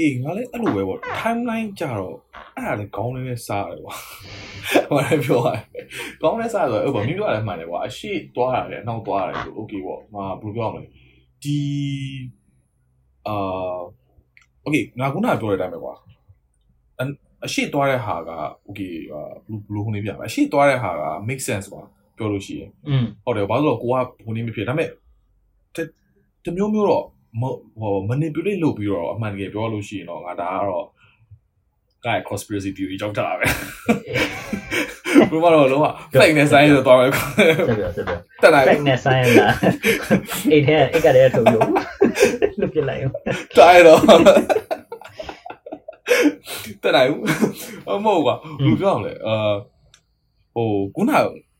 [0.00, 2.16] အေးငါလည်းအဲ့လိုပဲပေါ့ timeline ကြတော့
[2.56, 3.94] အဲ့ဒါလည်းခေါင်းလေးနဲ့စားတယ်ကွာ
[4.90, 5.84] ဟိုလည်းပြောရတယ်
[6.20, 10.82] ခေါင်းနဲ့စားဆိုတော့ဟုတ်ပါမင်းပြောရတယ်မှန်တယ်ကွာအရှိသွားရတယ်နောက်သွားရတယ်ဆို okay ပေါ့ငါဘယ်လိုပြောရမလဲ
[11.42, 11.58] ဒီ
[13.28, 13.78] အာ
[14.64, 15.94] okay ငါခုနကပြောတဲ့အတိုင်းပဲကွာ
[17.44, 18.30] အရှိသွားတဲ့ဟာက
[18.68, 21.82] okay ဘယ်လိုဘယ်လိုခုနေပြမလဲအရှိသွားတဲ့ဟာက make sense ကွာ
[22.16, 24.88] ပြောလို့ရှိရင်อืมဟုတ်တယ်ဘာလို့လဲကိုကခုနေမဖြစ်ဒါပေမဲ့
[26.44, 27.04] တမျိုးမျိုးတော့
[27.80, 30.86] ဟို manipulate လုပ်ပြီးတော့အမှန်တကယ်ပြောလို့ရှိရင်တော့ငါဒါကတော့
[32.04, 33.44] ကဲ conspiracy theory ကြောက်တာပဲ
[35.30, 35.86] ဘယ်မှာတော့လောက
[36.20, 37.06] fake နဲ့ science ဆိုတော့ပဲ
[37.68, 39.54] ဆက်ပြဆက်ပြတက်လာ fake နဲ့ science လား
[40.52, 41.68] အိတ်ထဲအိတ်ကတည်းကထုတ်လို့
[42.60, 43.14] လွတ်ပြလိုက်အောင်
[43.56, 44.00] တိုင်းတော့
[46.85, 47.01] တက်လာ
[47.89, 49.53] အမဟုတ်ကွာဘယ်လိုပြောရမလဲအာ
[50.55, 51.11] ဟိုခုန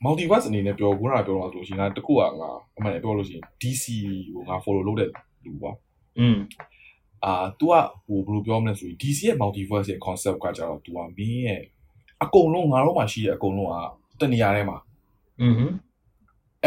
[0.05, 3.85] multiverse အနေနဲ့ပြောခုနကပြောတော့ဆိုရှင်ငါတခုကငါအမှန်တည်းပြောလို့ရှိရင် DC
[4.33, 5.09] ကိုငါ follow လုပ်တဲ့
[5.45, 5.71] လူပါ
[6.19, 6.37] อืม
[7.25, 7.73] အာ तू က
[8.05, 11.61] ဟိုဘယ်လိုပြောမလဲဆိုရင် DC ရဲ့ multiverse ရဲ့ concept ကကြတော့ तू ကမင်းရဲ့
[12.23, 13.69] အကုန်လုံးငါတို့မှာရှိတဲ့အကုန်လုံး
[14.19, 14.77] ကတနေရာထဲမှာ
[15.41, 15.53] อือ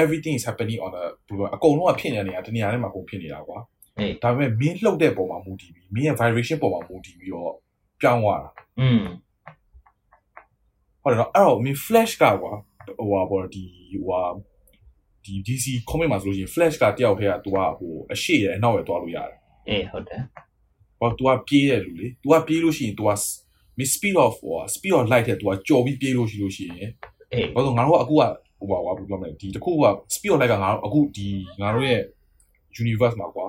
[0.03, 3.59] everything is happening on a ဘယ်လိုအကုန်လုံးကဖြစ်နေတဲ့နေရာတနေရာထဲမှာအကုန်ဖြစ်နေတာကွာ
[4.23, 7.55] ဒါပေမဲ့မင်းလှုပ်တဲ့ပုံမှာမူတည်ပြီးမင်းရဲ့ vibration ပုံမှာမူတည်ပြီးတော့
[8.01, 9.03] ပြောင်းသွားတာอืม
[11.03, 12.53] ဟုတ်တယ်နော်အဲ့တော့မင်း flash ကကွာ
[12.99, 14.23] ဟိုဟာပေါ်ဒီဟိုဟာ
[15.25, 19.39] ဒီ DC comic မှာဆိုလို့ရှိရင် flash ကတယောက်ထဲက तू ကဟိုအရှိရအနောက်ရသွားလို့ရတယ်
[19.69, 20.23] အေးဟုတ်တယ်
[20.99, 23.11] ဟော तू ကပြေးတယ်လူလေ तू ကပြေးလို့ရှိရင် तू က
[23.79, 26.91] miss speed of ဟို speed of light တဲ့ तू ကကြော်ပြီးပြေးလို့ရှိလို့ရှိရင်
[27.33, 28.23] အေးဘာလို့ငါတို့ကအခုက
[28.59, 31.29] ဟိုပါကွာပြောမယ်ဒီတခုက speed of light ကငါတို့အခုဒီ
[31.61, 32.01] ငါတို့ရဲ့
[32.83, 33.47] universe မှာကွာ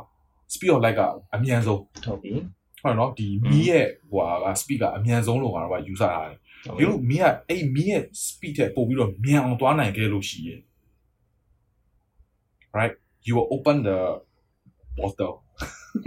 [0.54, 1.02] speed of light က
[1.34, 2.34] အမြန်ဆုံးဟုတ်ပြီ
[2.83, 6.39] ဟုတ်နော်ဒီမီးရဲ့ဟိုဟာက speed ကအမြန်ဆုံးလို့ငါတို့ကယူဆထားတယ်
[6.79, 10.61] ဒီလိုမင်းကအဲ့မင်းရဲ့ speed ထက်ပို့ပြီးတော့မြန်အောင်သွားနိုင်ခဲ့လို့ရှိရင်
[12.79, 12.95] right
[13.27, 13.99] you will open the
[14.99, 15.33] portal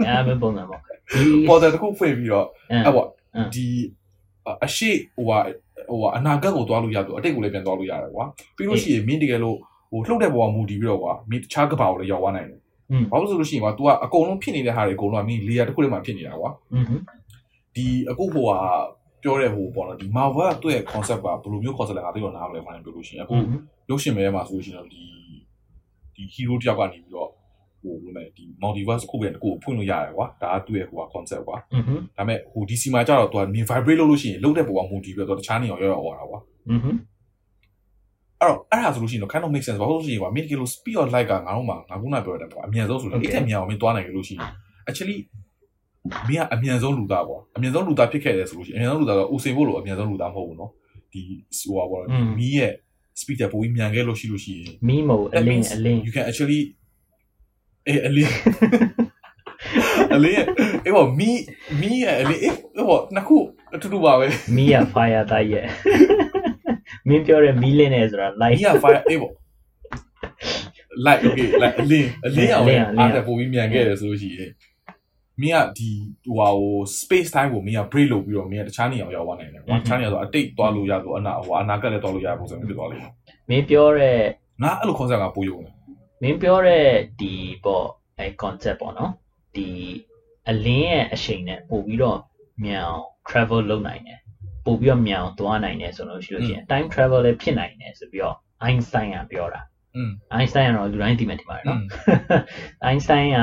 [0.06, 3.66] အဲ့မပုံစံပေါ့ဒီ portal တစ်ခုဖွင့်ပြီးတော့အဲ့အဲ့ပေါ့အင်းဒီ
[4.64, 5.38] အရှိဟိုဟာ
[5.90, 8.24] ဟိုဟာအနာဂတ်ကိုသွားလို့ရတော့အတိတ်ကိုလည်းပြန်သွားလို့ရတယ်ကွာ
[8.56, 9.56] ပြီးလို့ရှိရင်မင်းတကယ်လို့
[9.90, 12.63] ဟိုလှုပ်တဲ့ဘဝမူတည်ပြီးတော့ကွာမင်းတခြားကဘာကိုလည်းရောက်သွားနိုင်တယ်อืม
[13.10, 16.50] ။ဘာလို့ဆိုလို့ရှိရင်ကွာ तू ကအကုန်လုံးဖြစ်နေတဲ့ဟာတွေအကုန်လုံးကမင်း layer တစ်ခုထဲမှာဖြစ်နေတာကွာ။
[17.76, 18.58] ဒီအခုဟိုဟာ
[19.22, 23.34] ပြောတဲ့ဟိုပေါ့နော်ဒီ Marvel ကသူ့ရဲ့ concept ကဘယ်လိုမျိုး concept လဲငါသိတော့နားမလဲမှန်းပြောလို့ရှိရင်အခု
[23.90, 25.02] ရုပ်ရှင်မဲမှာဆိုလို့ရှိရင်တော့ဒီ
[26.14, 27.30] ဒီ hero တယောက်ကနေပြီးတော့
[27.80, 31.56] ဟိုဘယ်လိုလဲဒီ multiverse ခုပဲတကူကိုဖွင့်လို့ရတယ်ကွာဒါကသူ့ရဲ့ဟိုဟာ concept ကွာ
[32.16, 36.40] ဒါပေမဲ့ဟို DC မှာကျတော့သူက main vibrate လုပ်လို့ရှိရင်လုံးတဲ့ပုံက multi ပြီးတော့တခြားနေအောင်ရောက်ရောက်သွားတာကွာ
[38.43, 44.51] အဲ့တော့အဲ့ဒါဆိုလို့ရှိရင်တော့ kind of make sense ဘာလို့လဲဆိုရင်ကွာ min kilo speed of light ကငါတို့မှာငါခုနပြောတဲ့ပေါ့အမြန်ဆုံးဆိုတော့အဲ့ထက်မြန်အောင်မင်းသွားနိုင်လို့ရှိရင်
[44.89, 45.17] actually
[46.27, 50.71] မင်းကအမြန်ဆုံးလူသားပေါ့အမြန်ဆုံးလူသားဖြစ်ခဲ့တယ်ဆိုလို့ရှိရင်အမြန်ဆုံးလူသားကဦးစင်ဖို့လို့အမြန်ဆုံးလူသားမဟုတ်ဘူးเนาะ
[51.11, 51.21] ဒီ
[51.59, 52.73] ဟိုဟာပေါ့ဒီမီးရဲ့
[53.19, 56.61] speed တက်ပိုပြီးမြန်ခဲ့လို့ရှိလို့ရှိရင် မီမိုအလင်းအလင်း you can actually
[57.87, 58.33] အေးအလင်း
[60.15, 60.45] အလင်း
[60.85, 61.31] အေးဘောမီ
[61.81, 62.55] မီရဲ့အလင်းအေး
[62.87, 63.37] ဘောနှစ်ခု
[63.73, 65.65] အတူတူပါပဲ မီးရ fire တိုက်ရဲ့
[67.08, 69.30] မင်းပြောတဲ့မီးလင်းနေဆိုတာမီ light က fire အေးဘော
[71.06, 72.66] like okay like အလင်းအလင်းအောင်
[72.98, 74.50] အားတက်ပိုပြီးမြန်ခဲ့တယ်ဆိုလို့ရှိရင်
[75.40, 75.90] မင်းကဒီ
[76.24, 83.12] ဟိုဟာဟို space time ကိုမင်းက break လုပ်ပြီးတော့မင်းကတခြားနေအောင်ရောက်သွားနိုင်တယ်ကွာတခြားနေအောင်ဆိုအတိတ်သွားလို့ရဆိုအနာဟိုအနာကလည်းသွားလို့ရပုံစံမျိုးဖြစ်သွားလိမ့်မယ်
[83.48, 84.18] မင်းပြောတဲ့
[84.62, 85.72] ငါအဲ့လို concept ကပိုးယုံတယ်
[86.22, 86.86] မင်းပြောတဲ့
[87.20, 87.32] ဒီ
[87.64, 87.86] ပေါ့
[88.18, 89.12] အဲ concept ပေါ့နော်
[89.56, 89.68] ဒီ
[90.48, 92.18] အလင်းရဲ့အချိန်နဲ့ပို့ပြီးတော့
[92.64, 94.18] မြန်အောင် travel လုပ်နိုင်တယ်
[94.65, 98.35] ပို့ပြီးတော့မြန်အောင်သွားနိုင်တယ်ဆိုလို့ရှိလို့ရှိရင် time travel လည်းဖြစ်နိုင်တယ်ဆိုပြီးတော့
[98.65, 99.61] Einstein ကပြောတာ
[99.95, 101.81] อืม Einstein ကတော့လူတိုင်းသိမှထင်ပါတယ် อื နော် ม
[102.87, 103.39] Einstein က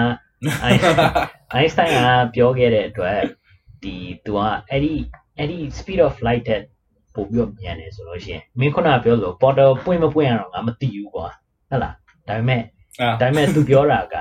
[1.56, 3.18] Einstein ကပြောခဲ့တဲ့အတွက်
[3.82, 3.94] ဒီ
[4.26, 4.40] သူက
[4.70, 4.94] အဲ့ဒီ
[5.38, 6.60] အဲ့ဒီ speed of light တဲ့
[7.14, 11.26] ပို့ပြီးတော့မြန်တယ်ဆိုလို့ရှိရင်မင်းခုနကပြောလို့ portal ပွင့်မပွင့်ရတော့ငါမသိဘူးကွာ
[11.70, 11.94] ဟုတ်လား
[12.28, 12.62] ဒါပေမဲ့
[13.00, 14.16] အာ ဒါပေမဲ့သူပြောတာက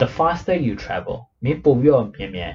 [0.00, 2.54] the faster you travel မင်းပို့ပြီးတော့မြန်မြန် အ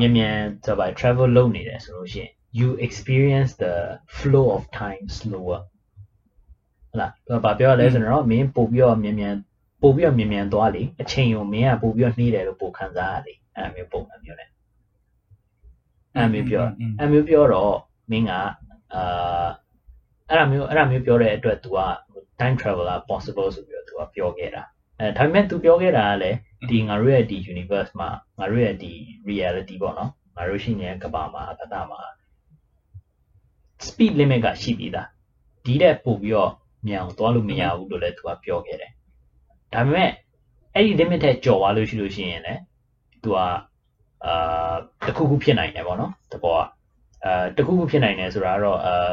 [0.00, 3.74] မြန်မြန်ဆိုပါ travel လုပ်နေတယ်ဆိုလို့ရှိရင် you experience the
[4.18, 5.60] flow of time slower
[6.90, 9.34] ဟုတ်လားသူကဘာပြောရလဲဆိုတော့မင်းပို့ပြီးတော့မြန်မြန်
[9.82, 14.48] ပို့ပြီးတော့မြန်မြန်သွားလေအချိန်ကိုမင်းကပို့ပြီးတော့နှီးတယ်လို့ပို့ခံစားရလေအဲ့လိုမျိုးပုံစံမျိုးနဲ့
[16.16, 17.74] အဲ့လိုမျိုးပြောအဲ့လိုမျိုးပြောတော့
[18.10, 19.48] မင်းကအာ
[20.28, 21.78] အဲ့လိုမျိုးအဲ့လိုမျိုးပြောတဲ့အတွက် तू က
[22.40, 24.62] time traveler possible ဆိုပြီးတော့ तू ကပြောခဲ့တာ
[25.00, 26.36] အဲဒါပေမဲ့သူပြောခဲ့တာကလည်း
[26.70, 28.08] ဒီငါတို့ရဲ့ဒီ universe မှာ
[28.38, 28.92] ငါတို့ရဲ့ဒီ
[29.28, 32.00] reality ပေါ့နော်ငါတို့ရှိနေတဲ့ကမ္ဘာမှာကတာမှာ
[33.86, 35.08] speed limit ကရှိပြီးသား
[35.64, 36.52] ဒီတဲ့ပို့ပြီးတော့
[36.86, 38.92] မြန်အောင်သွားလို့မရဘူးလို့လည်းသူကပြောခဲ့တယ်
[39.74, 40.10] ဒါပေမဲ့
[40.74, 42.60] အဲ့ဒီ limit ထက်ကျော်သွားလို့ရှိလို့ရှိရင်လည်း
[43.22, 43.38] သူက
[44.26, 44.74] အာ
[45.06, 46.60] တခုခုဖြစ်နိုင်တယ်ပေါ့နော်တဘောက
[47.24, 49.12] အာတခုခုဖြစ်နိုင်တယ်ဆိုတာကတော့အာ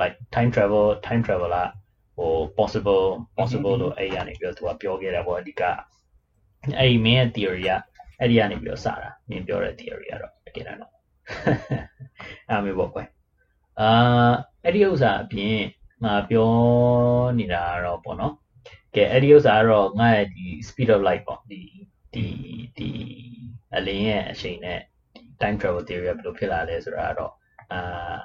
[0.00, 1.66] like time travel time travel อ่ะ
[2.16, 3.04] ဟို possible
[3.38, 5.62] possible လို့အဲ့ဒီကနေပြီးတော့ तू ကပြောခဲ့တာပေါ့အဓိက
[6.78, 7.70] အဲ့ဒီ main ရဲ့ theory က
[8.20, 10.92] အဲ့ဒီကနေပြီးတော့စတာမြင်ပြောတဲ့ theory ကတော့တကယ်တော့
[12.48, 13.08] အဲ့မျိုးပေါ့ကွယ်
[13.80, 14.32] အာ
[14.64, 15.58] အဲ့ဒီဥစ္စာအပြင်
[16.04, 16.52] ငါပြော
[17.38, 18.34] နေတာကတော့ပေါ့နော်
[18.94, 21.60] ကဲအဲ့ဒီဥစ္စာကတော့ငါရဲ့ဒီ speed of light ပေါ့ဒီ
[22.14, 22.24] ဒီ
[22.78, 22.90] ဒီ
[23.76, 24.80] အလင်းရဲ့အချိန်နဲ့
[25.40, 27.32] time travel theory ကဘယ်လိုဖြစ်လာလဲဆိုတာကတော့
[27.72, 28.16] အာ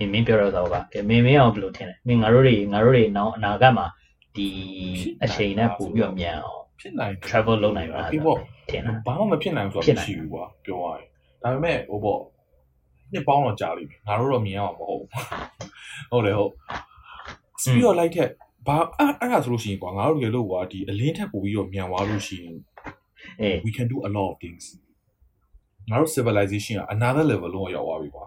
[0.00, 3.86] မင်းမင်းပြောတော့တော့ပါကဲမင်းမင်းအောင်ဘယ်လိုထင်လဲမင်းငါတို့တွေငါတို့တွေနောက်အနာဂတ်မှာ
[4.36, 4.48] ဒီ
[5.22, 8.38] အချိန်နဲ့ပို့ပြီးတော့မြန်အောင်ဖြစ်နိုင် travel လုပ်နိုင်မှာပြီးပေါ့
[8.70, 11.06] ထင်တာဘာမှမဖြစ်နိုင်ဘူးဆိုဖြစ်တော့နိုင်မရှိဘူးကွာပြောရရင်
[11.42, 12.20] ဒါပေမဲ့ဟိုပေါ့
[13.12, 15.08] နှစ်ပေါင်းတော့ကြာလိမ့်မယ်ငါတို့တော့မြင်ရမှာမဟုတ်ဘူး
[16.10, 16.52] ဟုတ်တယ်ဟုတ်
[17.62, 18.30] speed of light ထက်
[18.66, 22.56] ဘာအဲ့အဲ့ဒါဆိုလို့ရှိရင်ကွာငါတို့တကယ်လို့ကွာဒီအလင်းထက်ပိုပြီးတော့မြန်သွားလို့ရှိရင်
[23.40, 24.64] အေး we can do a lot of things
[25.90, 28.24] ငါတို့ civilization က another level လုံးရောက်သွားပြီကွာ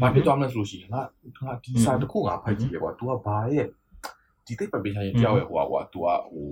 [0.00, 1.02] ဘာဖြစ်သွားမလဲဆိုလို့ရှိရင်ငါ
[1.46, 3.66] ငါဒီစာတစ်ခုငါဖတ်ကြည့်ရကွာ तू ကဘာရဲ့
[4.46, 6.48] ဒီတိတ်ပပင်းရှင်တယောက်ရဲ့ဟိုကွာ तू ကဟို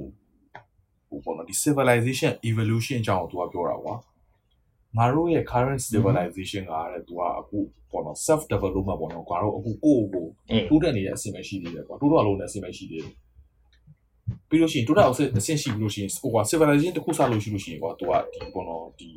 [1.09, 3.95] ဟိုပေါ့နော်ဒီ civilization evolution အကြောင်းကို तू ကပြောတာကွာ
[4.97, 7.59] ငါတို့ရဲ့ current civilization ကတဲ့ तू ကအခု
[7.91, 13.13] ပေါ့နော် self development ပေါ့နော်ငါတို့အခုကိုယ့်ကိုယ် အေး တိုးတက်နေတဲ့အဆင့်ပဲရှိသေးတယ်ကွာတိုးတော့လုံးတဲ့အဆင့်ပဲရှိသေးတယ်
[14.49, 19.09] ပြီးလို့ရှိရင်တိုးတက်အောင်အဆင့်ရှိပြီးလို့ရှိရင်ဟိုကွာ civilization တစ်ခုစလို့ရှိလို့ရှိရင်ကွာ तू ကဒီပေါ့နော်ဒီ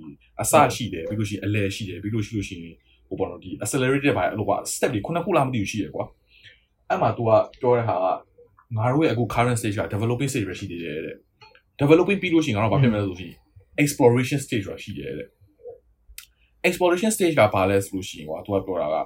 [0.41, 2.75] အစရှိတယ်ပြီးလို့ရှိရင်အလယ်ရှိတယ်ပြီးလို့ရှိလို့ရှိရင်
[3.12, 6.04] ဟိုပေါ့နော်ဒီ accelerated ဘာလို့ကွာ step တွေခုနှစ်ခုလားမသိဘူးရှိတယ်ကွာ
[6.88, 8.06] အဲ့မှာ तू ကပြောတဲ့ဟာက
[8.76, 11.16] ငါတို့ရဲ့အခု current stage က developing stage ပဲရှိသေးတယ်တဲ့
[11.80, 13.38] developing ပြီးလို့ရှိရင်ငါတို့ဘာဖြစ်မလဲဆိုလို့ရှိရင်
[13.82, 15.28] exploration stage ဆိုတာရှိတယ်တဲ့
[16.68, 18.96] exploration stage ကဘာလဲဆိုလို့ရှိရင်ကွာ तू ကပြောတာက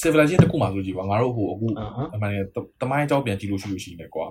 [0.00, 2.46] civilization တစ်ခုမှဆိုလို့ကြည့်ကွာငါတို့ဟိုအခုအာဟမ်အမှန်တကယ်
[2.80, 4.26] တမိုင်းအကြောင်းပြန်ကြည့်လို့ရှိလို့ရှိရင်လည်းကွာ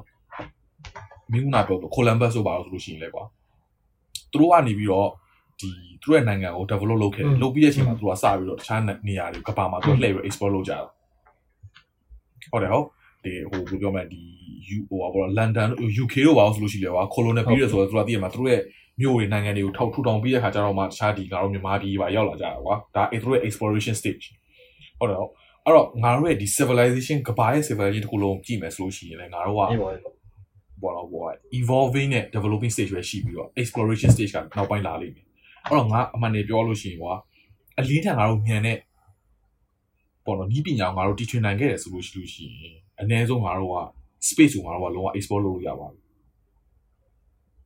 [1.32, 3.24] မင်းကနာပြောလို့ကိုလမ်ဘတ်ဆိုပါလို့ဆိုလို့ရှိရင်လည်းကွာ
[4.32, 5.10] သူတို့ကနေပြီးတော့
[5.64, 10.80] ဒီဒီသူတို့ရဲ့နိုင်ငံကို develop လုပ်ခဲ့တယ်လုပ်ပြီးတဲ့အချိန်မှာသူကစပြီးတော့တခြားနေရာတွေကဘာမှာသူလှည့်ပြီး explore လုပ်ကြတာ
[12.52, 12.86] ဟုတ်တယ်ဟုတ်
[13.24, 14.20] ဒီဟိုဘယ်ပြောမလဲဒီ
[14.76, 15.70] U ဟိုပါဘောလန်ဒန်
[16.04, 18.62] UK တို့ပါဆိုလို့ရှိလေကွာ colonial period ဆိုတော့သူကသိရမှာသူတို့ရဲ့
[19.02, 24.26] မြို့တွေနိုင်ငံတွေကိုထောက်ထူထောင်ပြီးတဲ့ခါကျတော့မှတခြားဒီကတော့မြန်မာပြည်ပါရောက်လာကြတာကွာဒါသူတို့ရဲ့ exploration stage
[25.00, 25.32] ဟုတ်တယ်ဟုတ်
[25.66, 29.94] အဲ့တော့ငါတို့ရဲ့ဒီ civilization ကဘာရဲ့ civilization တခုလုံးကြည့်မယ်ဆိုလို့ရှိရင်လည်းငါတို့ကအေးပေါ့
[30.84, 31.26] ဘောတော့ဘော
[31.60, 35.23] evolving နဲ့ developing stage ပဲရှိပြီးတော့ exploration stage ကနောက်ပိုင်းလာလိမ့်မယ်
[35.66, 37.14] အဲ့တော့ငါအမှန်တည်းပြောလို့ရှိရင်ကွာ
[37.80, 38.78] အလင်းထံငါတို့မြန်တဲ့
[40.26, 43.78] ပေါ်တော့ဤပညာငါတို့တီထွင်နိုင်ခဲ့တယ်ဆိုလို့ရှိလို့ရှိရင်အနည်းဆုံးငါတို့က
[44.28, 46.00] space ကိုငါတို့ကလုံးဝ explore လုပ်လို့ရပါဘူး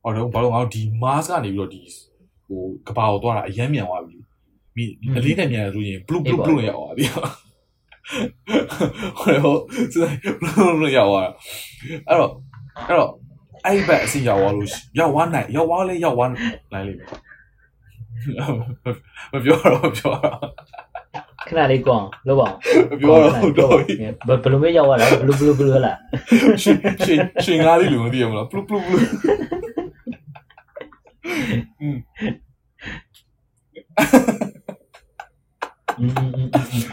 [0.04, 1.82] ။အော်တော့ဘာလို့ငါတို့ဒီ Mars ကနေပြီးတော့ဒီ
[2.46, 4.16] ဟိုကဘာကိုသွားတာအရမ်းမြန်သွားပြီ။
[4.76, 4.84] မိ
[5.18, 7.04] အလေးနဲ့မြန်ဆိုရင် blue blue blue ရောက်သွားပြီ။
[9.20, 9.56] ဟိုဟို
[9.92, 11.28] စတဲ့ blue blue ရောက်သွား။
[12.08, 12.32] အဲ့တော့
[12.88, 13.12] အဲ့တော့
[13.64, 14.68] အဲ့ဒီဘက်အစီရောက်သွားလို့
[14.98, 17.08] ရောက်သွားနိုင်ရောက်သွားလဲရောက်သွားနိုင်လိမ့်မယ်။
[19.32, 20.38] မပြောတော့မပြောတော့
[21.48, 22.48] ခဏလေးကောင်းလောက်ပါ
[23.00, 25.98] ပြောတော့တော့ဘယ်လိုမျိုးရောက်ရလဲဘလူးဘလူးဘလူးဟလား
[26.62, 28.98] ရှင်ရှင်ရှင်ကားလေးလူမသိရမလားပလူပလူပလူ
[31.80, 31.96] อืม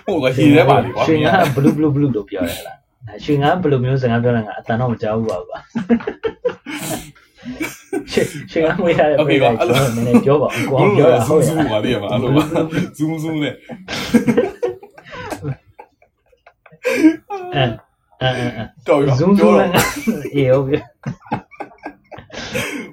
[0.05, 2.78] ဟိုကဟီရဲပါလေကွာရှင်ကဘလူးဘလူးဘလူးလို့ပြောရလား
[3.23, 5.59] ရှင်ကဘယ်လိုမျိုးစကားပြောလဲငါအတန်တော့မကြောက်ဘူးပါကွာ
[8.16, 12.43] ချင်းချင်းကမွေးရတဲ့ Okay ပါအဲ့လိုနည်းနည်းပြောပါဦးကိုအောင်ပြောရအောင်ဇူးဇူးပါတည်းပါအဲ့လိုပါ
[12.97, 13.53] ဇူးဇူးနဲ့
[17.53, 17.63] အဲ
[18.22, 19.70] အဲအဲတော်ရဇူးဇူးနဲ့
[20.36, 20.78] အေးဟုတ်ပြီ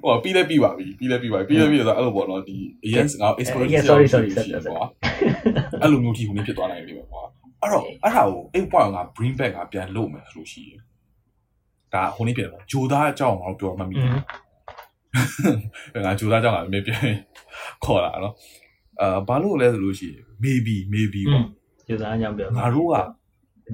[0.04, 2.56] ဟောပြီးလဲပြီးပါပြီပြီးလဲပြီးပါပြီပြီးလဲပြီးတော့အဲ့လိုပေါ့နော်ဒီ
[2.94, 4.50] yes ငါ experience sorry sorry sorry
[5.82, 7.26] အဲ့လိုမျိုးကြီးဟိုနေဖြစ်သွားနိုင်ပြီပေါ့
[7.62, 10.80] အဲ့တော့အဲ့ဒါကိုအဲ့ point က bring back ကပြန်လုပ်မယ်ဆိုလို့ရှိရင်
[11.94, 14.12] ဒါဟိုနေ့ပြန်ပေါ့ဂျိုသားအကြောင်းကိုငါတို့ပြောမှတ်မိတယ်
[16.04, 17.00] သားအကြောင်းကမင်းပြန်
[17.84, 18.34] ခေါ်လာနော်
[19.00, 21.44] အာဘာလို့လဲဆိုလို့ရှိရင် maybe maybe ပေါ့
[21.88, 22.94] ဂျိုသားအကြောင်းပြောငါတို့က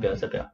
[0.03, 0.47] ပြောစပြော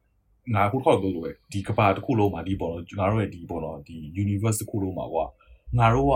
[0.55, 5.25] ငါခုထောက်လို့လို့ပဲဒီကဘာတစ်ခုလုံးမှာဒီပေါ်တော့ငါတို့ရဲ့ဒီပေါ်တော့ဒီ universe တစ်ခုလုံးမှာကွာ
[5.79, 6.15] ငါတို့က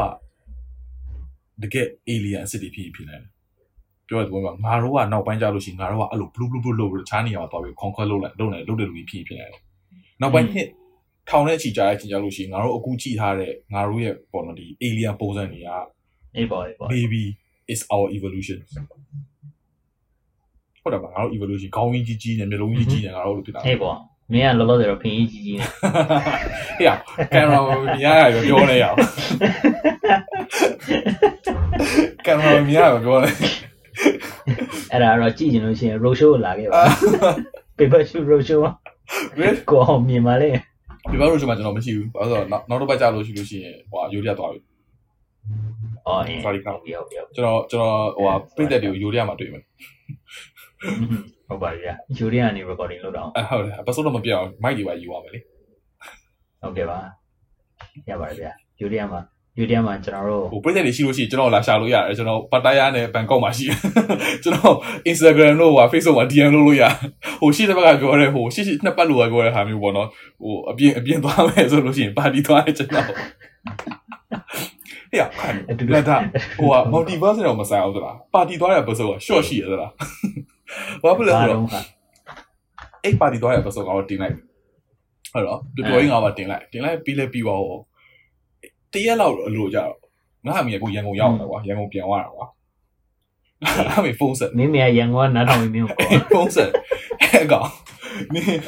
[1.62, 3.24] တကယ် alien အစ်စ်တွေဖြစ်ဖြစ်နေတယ်
[4.08, 9.62] ပြောရတဲ့ဘောကငါတို့ကနောက်ပိုင်းကြလို့ရှိရင်ငါတို့ကအဲ့လို blue blue blue လို့ချားနေရမှာတော့ပြီး conquer လုပ်လိုက်လုပ်နေလုပ်တယ်လူကြီးဖြစ်ဖြစ်နေတယ်
[10.20, 10.68] နောက်ပိုင်း hit
[11.28, 15.68] ထောင်တဲ့အချိန်ကြာတဲ့အချိန်ကြာလို့ရှိရင်ငါတို့အခုကြည့်ထားတဲ့ငါတို့ရဲ့ပေါ်တော့ဒီ alien ပုံစံတွေက
[16.36, 17.22] အေးပါအေးပါ maybe
[17.72, 18.58] is our evolution
[20.82, 23.96] ဟုတ်တယ်ပါငါတို့ evolution ခေါင်းကြီးကြီးကြီးနဲ့မျိုးလုံးကြီးကြီးနဲ့ငါတို့လိုဖြစ်တာဟေးပေါ့
[24.32, 25.68] မင်းကလောလောဆယ်တော့ဖင်ကြီးကြီးကြီးနဲ့
[26.78, 26.86] ဟေး
[27.34, 28.96] ကင်မရာမြင်ရရပြောနေရအောင်
[32.24, 33.30] ကင်မရာမြင်ရရပြောနေ
[34.92, 36.82] အဲ့ဒါတော့ကြည့်ကြည့်လို့ရှိရင် road show လာခဲ့ပါ
[37.76, 38.60] paper shoot road show
[39.70, 40.50] ကိုအောင်မြင်ပါလေ
[41.10, 44.60] paper road show မှာကျွန်တော်မရှိဘူးဘာလို့ဆိုတော့နောက်တစ်ပတ်ကြာလို့ရှိလို့ရှိရင်ဟိုယူရီးယားသွားပြီ
[46.06, 49.62] အော်အေး sorry ဟုတ်ပြီဟုတ်ပြီကျွန်တော်ကျွန်တော်ဟိုဟာပြည့်တဲ့တွေကိုယူရီးယားမှာတွေ့မယ်
[51.48, 51.80] ဟုတ်ပါပြီ။
[52.18, 55.40] ယူရီးယားနေ recording လုပ်တော့အဟုတ်တယ်ပတ်စုံတော့မပြောင်းမိုက်တွေပါယူရမယ်လေ
[56.62, 56.98] ဟုတ်ကဲ့ပါ
[58.10, 59.20] ရပါတယ်ဗျာယူရီးယားမှာ
[59.58, 63.78] ယူရီးယားမှာကျွန်တော်တို့ဟိုပြည်သက်တွေရှိလို့ရှိရင်ကျွန်တော်လာရှာလို့ရတယ်ကျွန်တော်ပတ်တယားနဲ့ဘန်ကောက်မှာရှိတယ်
[64.44, 64.76] ကျွန်တော်
[65.10, 66.84] Instagram တို့ဟာ Facebook မှာ DM လုပ်လို့ရ
[67.40, 70.08] ဟိုရှိတဲ့ဘက်ကပြောရဲဟိုရှိရှိနှစ်ပတ်လိုပြောရဲဟာမျိုးပေါ့နော်
[70.42, 73.18] ဟိုအပြင်အပြင်သွားမယ်ဆိုလို့ရှိရင်ပါတီသွားတယ်ကျွန်တော်ဟေ့
[75.94, 76.16] လက်တာ
[76.58, 79.92] ဟိုက multiverse တော့မဆိုင်အောင်သလားပါတီသွားတဲ့ဘက်ဆိုတော့ short ရှိရသလား
[81.02, 81.60] ဘာဖြစ်လဲဆိုတော့
[83.04, 84.34] အဲ့ပါတီသွားတဲ့ episode ကတော့တင်လိုက်
[85.32, 87.87] ဟုတ်တော့တော်တော်ကြီးငါပါတင်လိုက်တင်လိုက်ပြီးလဲပြီးပါဦး
[88.92, 89.96] တရက်လောက်အလိုကြတော့
[90.46, 92.46] ငါအမေကရန်ကုန်ရောက်လာကွာရန်ကုန်ပြန်သွားတာကွာ
[93.96, 95.98] အမေဖုန်းဆက်မင်းမရန်ကုန်ကနားထောင်ပြီးမျိုးပေါ့
[96.32, 96.70] ဖုန်းဆက်
[97.22, 97.70] အဲ့ကောင်
[98.34, 98.58] နင်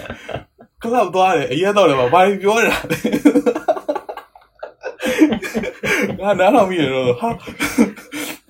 [0.82, 2.78] ကလောက်သွားတယ်အရက်တော့လည်းဘာပြောနေတာ
[6.20, 7.28] ငါနားထောင်ပြီးရတော့ဟာ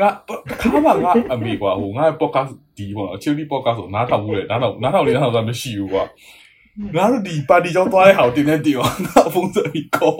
[0.01, 0.09] ငါ
[0.61, 6.05] ခါမှငါအမေကွာဟိုငါ podcast ဒီပေါ့နော် chili podcast ဆိုနားထောင်ဘူးလေနားထောင်နားထောင်လေးနားထောင်တာမရှိဘူးကွာ
[6.96, 10.18] ငါတို့ဒီပါတီကြောင်းသွားတဲ့ဟာကိုတင်နေတင်အောင်ငါဖုန်းဆက်ပြီးခေါ်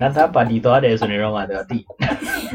[0.00, 1.78] ငါသားပါတီသွားတယ်ဆိုနေတော့မှတော့တိ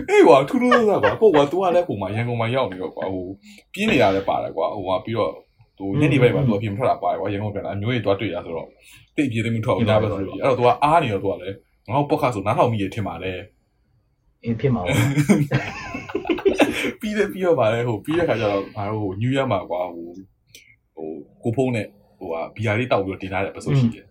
[0.09, 3.26] အေးကွာထူးထူးဆန်းဆန်းကွာကိုက तू ကလည်းဟိုမှာရန်ကုန်မှာရောက်နေတော့ကွာဟို
[3.74, 5.32] ပြင်းနေရတယ်ပါတယ်ကွာဟိုကပြီးတော့
[5.78, 8.68] သူညနေပိုင်းမှာ तू အပြင်မထွက်တာပါတယ်ကွာရန်ကုန်ပြန်လာအမျိုးကြီးသွားတွေ့ရဆိုတော့
[9.16, 11.55] တိတ်ပြေးသိမှုထွက်အောင်ညပဲဆိုလို့အဲ့တော့ तू ကအားနေတော့ तू ကလည်း
[11.93, 13.39] ငါ့ podcast ဆိုနားထောင်မိရထင်ပါတယ်
[14.43, 14.93] အေးဖြစ်မှာပါ
[16.99, 20.07] ပြီးတယ်ပြီးတော့ဗါလဲဟိုပြီးတဲ့ခါကျတော့ငါတို့ဟိုညူးရမှာကွာဟို
[20.95, 21.09] ဟို
[21.43, 21.88] ကိုဖုန်းနဲ့
[22.21, 24.07] ဟိုဟာဘီယာလေးတောက်ပြီးတော့တင်ထားတဲ့ပစုံရှိတယ်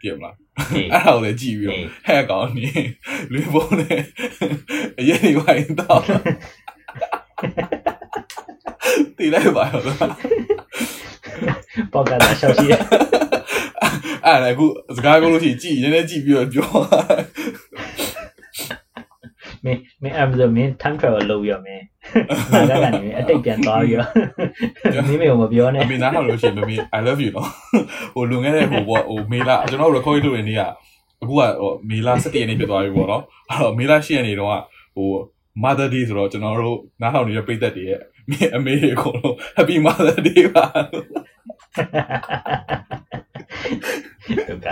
[0.00, 0.34] ပြည့်မလား
[0.92, 2.68] အဲ့ဒါကိုလည်းကြည့်ပြီးတော့ဟဲ့ကောင်နေ
[3.32, 4.00] လွေးဖုန်းနဲ့
[4.98, 6.02] အရင်ကဝိုင်းတော့
[9.16, 9.84] တီးလိုက်ပါတော့
[11.92, 12.74] ပေါက်ကတာရှောက်ရှိရ
[14.26, 16.70] အဲ့ဒါအခုစကားပြောလို့ရှိရင်ကြည့်နည်းနည်းကြည့်ပြီးတော့ပြော
[19.64, 21.84] မင်းမင်းအဲ့လိုမင်း time travel လုပ်ပြီးတော့မင်း
[22.70, 27.48] နာဂကနေအတိတ်ပြန်သွားပြီးတော့မင်းမေကိုမပြောနဲ့အမေနားထောင်လို့ရှိရင်မမေ I love you နော်
[28.14, 30.62] ဟိုလွန်ခဲ့တဲ့ဟိုပေါ့ဟိုမေလာကျွန်တော် record လုပ်နေနေ့က
[31.22, 34.50] အခုကဟိုမေလာ17ရက်နေ့ဖြစ်သွားပြီပေါ့နော်အဲ့တော့မေလာ10ရက်နေ့တော့
[34.96, 35.10] ဟို
[35.62, 38.00] Mother Day ဆိုတော့ကျွန်တော်တို့နားထောင်နေတဲ့ပြည်သက်တွေရဲ့
[38.54, 44.66] အမေတွေအကုန်လုံး Happy Mother Day ပါဒုက္ခ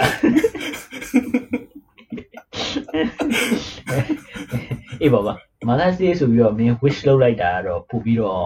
[5.03, 5.33] အေးပါပါ
[5.69, 8.43] မလာစီဆိုပြီးတော့မင်း wish လုပ်လိုက်တာကတော့ပို့ပြီးတော့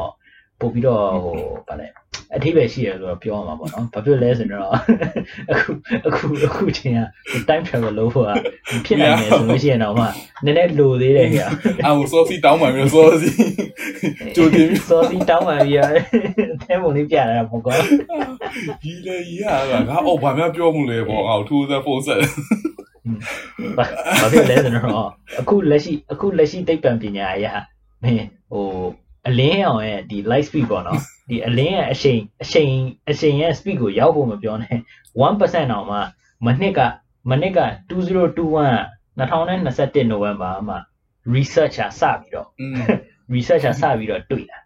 [0.60, 1.36] ပို့ပြီးတော့ဟို
[1.68, 1.88] ဗာလဲ
[2.36, 4.68] အထိပ္ပယ်ရှိရလို့ပြောရမှာပေါ့နော်။ဘာဖြစ်လဲဆိုတော့
[5.50, 5.70] အခု
[6.06, 7.00] အခုအခုချိန်က
[7.48, 8.30] time travel လုပ်ဖို့က
[8.86, 10.06] ဖြစ်နိုင်တယ်ဆိုလို့ရှိရင်တော့မှ
[10.44, 11.48] နည်းနည်းလိုသေးတယ်ခင်ဗျာ
[11.84, 13.24] အာဟို sauce တောင်းမှမျိုး sauce
[14.36, 15.80] ကြိုတင်ပြီးစောစီတောင်းမှပြီးရ
[16.68, 17.74] အဲပုံလေးပြရတာပေါ့ကွာ
[18.82, 19.44] ဒီလေကြီးက
[19.88, 22.20] ငါအော်ဘာမှပြောမှုလဲပေါ့ငါ့ကို2 4 set
[23.76, 23.84] ဘာ
[24.20, 25.08] ဘာဖြစ်လဲဆိုတော့
[25.40, 27.52] အခုလက်ရှိအခုလက်ရှိသိပ္ပံပညာအရာ
[28.02, 28.66] မင်းဟို
[29.28, 32.72] အလင်းအောင်ရဲ့ဒီ light speed ပေါ့နော်ဒီအလင်းရဲ့အရှိန်အရှိန်
[33.10, 34.76] အရှိန်ရဲ့ speed ကိုရောက်ဖို့မပြောနဲ့
[35.22, 35.98] 1%တောင်မှ
[36.46, 36.80] မနှစ်က
[37.30, 38.36] မနှစ်က2021
[39.18, 40.78] 2021 November မှာ
[41.34, 42.74] researcher စပြီးတော့อืม
[43.34, 44.58] researcher စပြီးတော့တွေ့တာ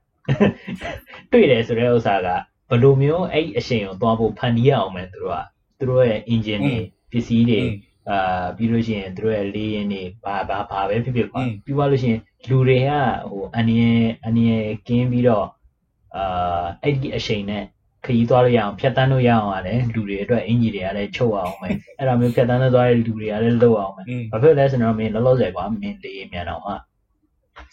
[1.33, 2.29] တွေ့တယ်ဆိုတဲ့ဥစ္စာက
[2.69, 5.39] ဘယ်လိုမျိုးအဲ့ဒီအရှိန်ကိုသွားဖို့ဖန်တီးရအောင်မယ်သူတို့က
[5.79, 6.77] သူတို့ရဲ့ engine တွေ
[7.11, 7.61] ပစ္စည်းတွေ
[8.11, 12.91] အာပြီးလို့ရှိရင်တို့ရဲ့လေးရင်တွေဘာဘာဘာပဲဖြစ်ဖြစ်ကွာပြီးသွားလို့ရှိရင်လူတွေက
[13.31, 13.81] ဟိုအန်ရ
[14.25, 14.51] အန်ရ
[14.89, 15.47] ကင်းပြီးတော့
[16.17, 17.65] အာအဲ့ဒီအချိန်နဲ့
[18.05, 26.75] ခရီးသွားလို့ရအောင်ဖြတ်တန်းလို့ရအောင်ရတယ်လူတွေအတွက်အင်ဂျီတွေကလည်းချုပ်အောင်မယ်အဲ့ဒါမျိုးဖြတ်တန်းသွားတဲ့လူတွေကလည်းလှုပ်အောင်မယ်ဘာဖြစ်လဲဆိုတော့မင်းလောလောဆယ်ကွာမင်းလေးရင်မြန်အောင်ဟာ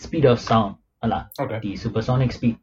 [0.03, 1.19] speed of sound ဟလာ
[1.63, 2.55] ဒီ supersonic speed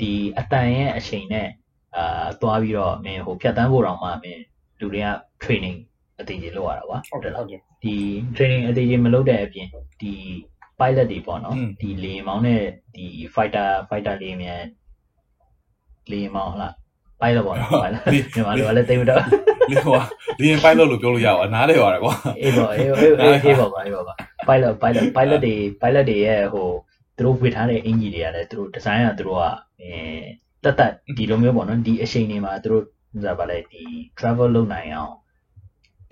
[0.00, 1.48] ဒီအတန်ရဲ့အချိန်နဲ့
[1.96, 4.42] အာသွားပြီးတော့မင်းဟိုဖြတ်တန်းဖို့တော့မှမင်း
[4.80, 5.08] လူတွေက
[5.42, 5.78] training
[6.20, 7.94] အသေးကြီးလုပ်ရတာကွာဟုတ်တယ်ဟုတ်တယ်ဒီ
[8.36, 9.66] training အသေးကြီးမလုပ်တဲ့အပြင်
[10.02, 10.12] ဒီ
[10.78, 12.60] pilot တွေပေါ့နော်อืมဒီလေယာဉ်မောင်းနဲ့
[12.94, 14.62] ဒီ fighter fighter လေယာဉ်မြန်
[16.10, 16.72] လေယာဉ်မောင်းဟုတ်လား
[17.20, 18.02] pilot ပေါ့နော် pilot
[18.34, 19.22] မြန်မာလိုကလည်းသိမတော့
[19.70, 19.96] လေဟို
[20.40, 24.14] လေရင်ပိုင်းလို့လို့ပြောလို့ရအောင်နားလေပါတယ်ကွာအေးပေါ့အေးအေးအေးအေးပေါ့ပါအေးပေါ့ပါ
[24.48, 26.68] pilot pilot pilot တွေ pilot တွေရဲ့ဟို
[27.16, 29.44] သူတို့ဝေထားတဲ့အင်ဂျီတွေကလည်းသူတို့ design ကသူတို့က
[29.82, 29.94] အဲ
[30.64, 32.84] တက်တက်ဒီလိုမျိုးပေါ့နော်ဒီအချိန်တွေမှာသူတို့
[33.16, 33.82] ဥစားပါလဲဒီ
[34.18, 35.14] travel လုပ်နိုင်အောင်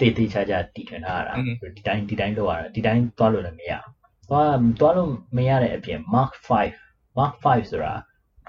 [0.02, 1.34] တည်တည်ချာချာတည်ထွင်ထားရတာ
[1.76, 3.72] ဒီတိုင်းဒီတိုင်းလောက်ရတာဒီတိုင်းသွားလို့လည်းမရ
[4.28, 6.32] သွားသွားလို့မရတဲ့အပြင် mark
[6.76, 7.94] 5 mark 5ဆိုတာ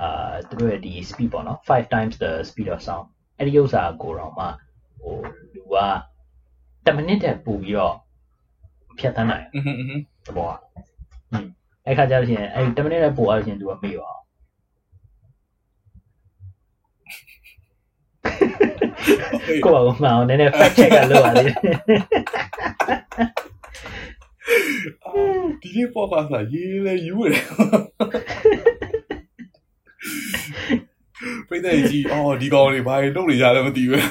[0.01, 3.05] အာသူတို့ရဲ့ဒီ speed ပေါ့နော်5 times the speed of sound
[3.37, 4.45] အဲ့ဒီဥစ္စာကိုတော့မှ
[5.01, 5.15] ဟို
[5.53, 5.77] လူက
[6.85, 7.95] 10မိနစ်တည်းပို့ပြီးတော့
[8.99, 9.45] ဖြတ်သန်းနိုင်
[10.25, 10.59] သဘောอ่ะ
[11.85, 14.21] အဲ့ခါကျလို့ရှိရင်အဲ့10မိနစ်တည်းပို့အောင်ရှင်သူကမေ့ပါအောင်
[19.65, 21.55] ကိုယ့်ဘာကိုမှအောင်နည်းနည်း fact check ကလုပ်ရသေးတယ်
[25.61, 27.43] ဒီနေ့ပေါ်ပါစားရေးလေယူရယ်
[31.47, 34.01] ပြိတ္တကြီးအော်ဒီကောင်တွေဘာတွေလုပ်နေကြလဲမသိဘူး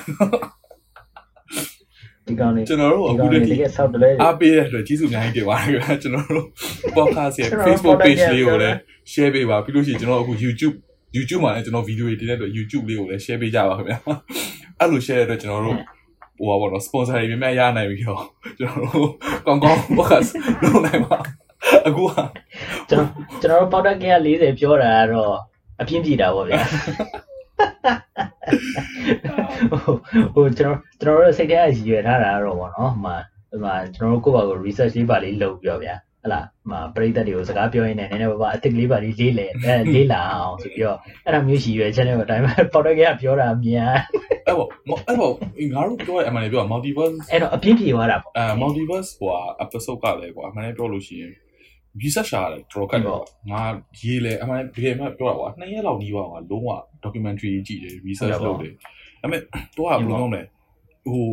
[2.26, 6.46] ဒီကောင်လေးကျွန်တော်တို့ဒီအခုကောင်တလေးည်းတကယ်ဆောက်တယ်လေအားပေးတဲ့အတွက်ကျေးဇူးအများကြီးတင်ပါတယ်ခင်ဗျာကျွန်တော်တို့
[6.96, 8.76] podcast ရဲ့ကျွန်တော် Facebook page podcast လေးကိုလည်း
[9.12, 10.74] share ပေးပါပြီးလို့ရှိရင်ကျွန်တော်အခု YouTube
[11.16, 13.98] YouTube မှာလည်းကျွန်တော်ဗီဒီယိုတွေတင်တဲ့အတွက် YouTube လေးကိုလည်း share ပေးကြပါခင်ဗျာ
[14.82, 15.78] အဲ့လို share တဲ့အတွက်ကျွန်တော်တို့
[16.38, 18.24] ဟိုပါဘောနော် sponsor တွေမြန်မြန်ရနိုင်ပြီတော့
[18.58, 19.08] ကျွန်တော်တို့
[19.46, 20.30] ကောင်းကောင်း podcast
[20.62, 21.16] လုပ်နိုင်ပါ
[21.86, 22.10] အခုက
[22.88, 23.08] ကျွန်တော်
[23.42, 25.34] ကျွန်တော်တို့ပေါက်တက်ကင်းက40ပြောတာကတော့
[25.80, 26.60] အပြင်းပြေတာပေါ့ဗျာ
[30.34, 33.16] ဟိုကျွန်တော်ကျွန်တော်တို့စိတ်ထဲကရည်ရွယ်ထားတာကတော့ပေါ့နော်ဟိုမှာ
[33.50, 43.94] ဟိုမှာကျွန်တော်တို့ကိုယ့်ဘာကို research လေးပါလေးလုပ်ပြီးတော့ဗျာ ဟလာဟိုမှာပရိသတ်တွေကိုစကားပြောရင်းနဲ့နည်းနည်းပါးပါအစ်စ်ကလေးပါလေးလေးလေအဲလေးလာအောင်ဆိုပြီးတော့အဲ့ဒါမျိုးရည်ရွယ်ချက်နဲ့ပေါ့ဒါပေမဲ့ပေါက်တက်ကင်းကပြောတာမြန်
[44.46, 44.68] အဲ့ပေါ့
[45.06, 45.32] အဲ့ပေါ့
[45.74, 51.32] ငါတို့ပြောရအမှန်တည်းပြော multiverse အဲ့တော့အပြင်းပြေသွားတာပေါ့အဲ multiverse ဟိုဟာ episode ကလည်းကွာအမှန်တည်းပြောလို့ရှိရင်
[52.02, 53.20] research ရှာရတယ်တော်တော်ခက်တယ်
[53.52, 53.62] ငါ
[54.00, 56.70] ရေးလဲအမှန်တကယ်မှပြောတာကွာနှစ်ရက်လောက်နီးပါးကွာလုံးဝ
[57.04, 58.72] documentary ကြည့်တယ် research လုပ်တယ်
[59.22, 59.40] ဒါပေမဲ့
[59.76, 60.42] တော့ဘယ်လိုလုပ်လဲ
[61.06, 61.24] ဟို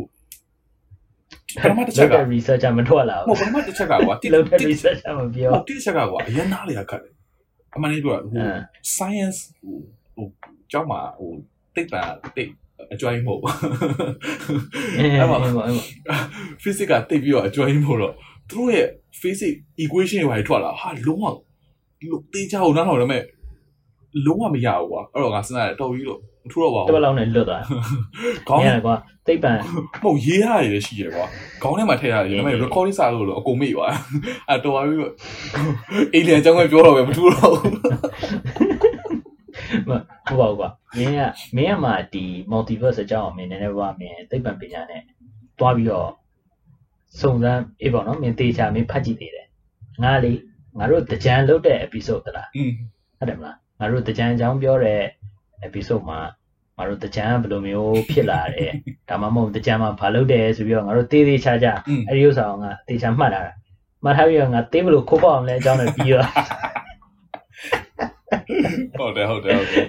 [1.63, 7.13] ပထမတစ်ချက်ကလုပ်တဲ့ research ကမထွက်လာဟိုဘူးပထမတစ်ချက်ကကွာတိလုပ်တဲ့တိ research ကမပြောဟိုတိတစ်ချက်ကကွာအရင်နားလေခက်တယ်
[7.75, 8.49] အမှန်တည်းပြောတာဟိုအဲ
[8.97, 9.77] science ဟို
[10.15, 10.27] ဟို
[10.71, 11.31] ကျောင်းမှာဟို
[11.75, 12.03] တိတ်တာ
[12.35, 12.51] တိတ်
[12.93, 13.41] အကျွိုင်းမဟုတ်
[14.97, 15.83] အဲ့အဲ့ပါမှာအဲ့ပါအဲ့ပါ
[16.63, 18.13] physics ကတိတ်ပြီးတော့အကျွိုင်းမဟုတ်တော့
[18.49, 18.87] သူတို့ရဲ့
[19.21, 23.23] physics equation တွေဘာတွေထွက်လာဟာလုံးဝလို့တေးကြအောင်နားထောင်ရမယ်
[24.25, 26.21] လုံးဝမရဘူးကွာအဲ့တော့ငါစဉ်းစားတယ်တော်ပြီလို့မ
[26.51, 27.63] ထူတော့ပါတဘူးပတ်လောက်နဲ့လွတ်သွား
[28.47, 28.95] ခေါင်းညရကွာ
[29.27, 31.25] သိပ္ပံမဟုတ်ရေးရတယ်လည်းရှိရကွာ
[31.61, 33.93] ခေါင်းထဲမှာထည့်ရတယ်ဒါပေမဲ့ recording စာလို့လို့အကုန်မေ့သွား
[34.49, 35.13] အဲ့တော်ပါပြီလို့
[36.15, 37.73] alien အကြောင်းပဲပြောတော့ပဲမထူတော့ဘူး
[39.89, 39.91] မ
[40.27, 41.21] ဟုတ်ပါဘူးကွာမင်းက
[41.55, 45.01] မင်းကမှဒီ multiverse အကြောင်းကိုမင်းနည်းနည်းပါးမင်းသိပ္ပံပညာနဲ့
[45.59, 46.09] တွားပြီးတော့
[47.19, 49.47] စုံစမ်းအေးပေါ့နော်မင်းတေချာမင်းဖတ်ကြည့်သေးတယ်
[50.03, 50.33] ငါလေ
[50.77, 52.71] ငါတို့တကြံလုတ်တဲ့ episode တလားอืม
[53.17, 55.01] ဟုတ်တယ်မလားငါတို့တကြံအကြောင်းပြောတဲ့
[55.67, 56.19] episode မှာ
[56.79, 58.71] ငါတို့တကြံဘယ်လိုမျိုးဖြစ်လာတယ်
[59.09, 63.53] ဒါမှမဟုတ်တကြံမှာဘာလုပ်တယ်ဆိုပြီးတော့ငါတို့သေးသေးချာချာอืมအဲ့ဒီဥစ္စာကိုငါတေချာမှတ်လာတာ
[64.03, 66.27] မှတ်ထားပြီးတော့ငါသေးဘယ်လိုခိုးပေါက်အောင်လဲအကြောင်းနဲ့ပြီးတော့
[68.99, 69.85] ဟုတ်တယ်ဟုတ်တယ်ဟုတ်တယ်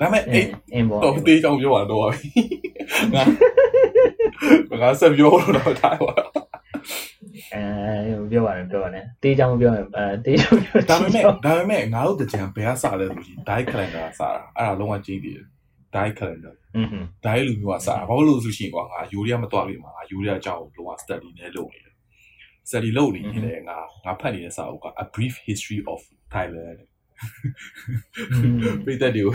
[0.00, 2.28] ဒါပေမဲ့အေးအင်းပေါ့တော့တေးကြောင်ပြောတာတော့ပါပြီ
[3.14, 3.22] ငါ
[4.82, 6.14] ငါဆက်ပြောလို့တော့ထားပါ
[7.54, 15.40] အဲပြောပါတယ်ပြောပါတယ်တေးချောင်းပြောရင်အဲတေးချောင်းပြောဒါပေမဲ့ဒါပေမဲ့ငါတို့တကြံဘယ်ကစလဲဆိုရင် die calendar ကစတာအဲ့ဒါလုံးဝကြီးတယ်
[15.95, 16.87] die calendar อืม
[17.25, 21.95] die လူမျိုးကစတာဘာလို့လို့ဆိုရှင်ကွာငါယူရီးယားမတော်ပြီမှာငါယူရီးယားအကြောင်းကိုလုံးဝ study နဲ့လုပ်နေတယ်
[22.69, 25.99] study လုပ်နေရင်လည်းငါငါဖတ်နေတဲ့စာအုပ်က a brief history of
[26.33, 26.79] Thailand
[28.85, 29.27] ပြည်သက်တွေက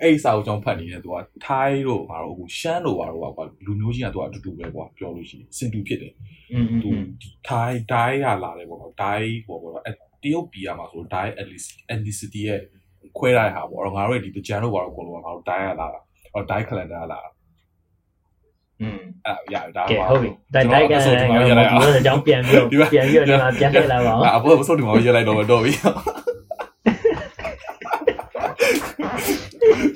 [0.00, 1.16] အဲ့ဒီစာအုပ်ကြောင့်ဖတ်နေတယ်သူက
[1.46, 6.14] Thai တို့ဘာလို့အခုရှမ်းတို့ဘာလို့ကွာလူမျိုးချင်းကသူကအတူတူပဲကွာပြောလို့ရှိရင်စင်တူဖြစ်တယ်
[6.52, 6.88] อืม သူ
[7.20, 11.26] ဒီ Thai Thai ရလာတယ်ပေါ့နော် Thai ပေါ့ပေါ့အဲ့တရုတ်ပြည်ရမှာဆို Thai
[11.92, 12.60] ethnicity ရဲ့
[13.17, 15.99] ခွဲရတဲ့ဟာပေါ့အဲ့တော့ငါတို့ရဲ့ဒီတကြံတို့ဘာလို့ကိုလို့ငါတို့ Thai ရလာတာ
[16.33, 17.29] အဲ့ Thai calendar ရလာတာ
[18.81, 25.71] อืมအဲ့ရဒါကဲဟုတ်ပြီတိုက်တိုက်ကန်ဒီလိုအကြောင်းပြန်ပြီးပြန်ပြီးတော့ဒီမှာပြန်ထည့်လာပါအောင်အပေါ်မဆုံးဒီမှာရလိုက်တော့တော့ပြီ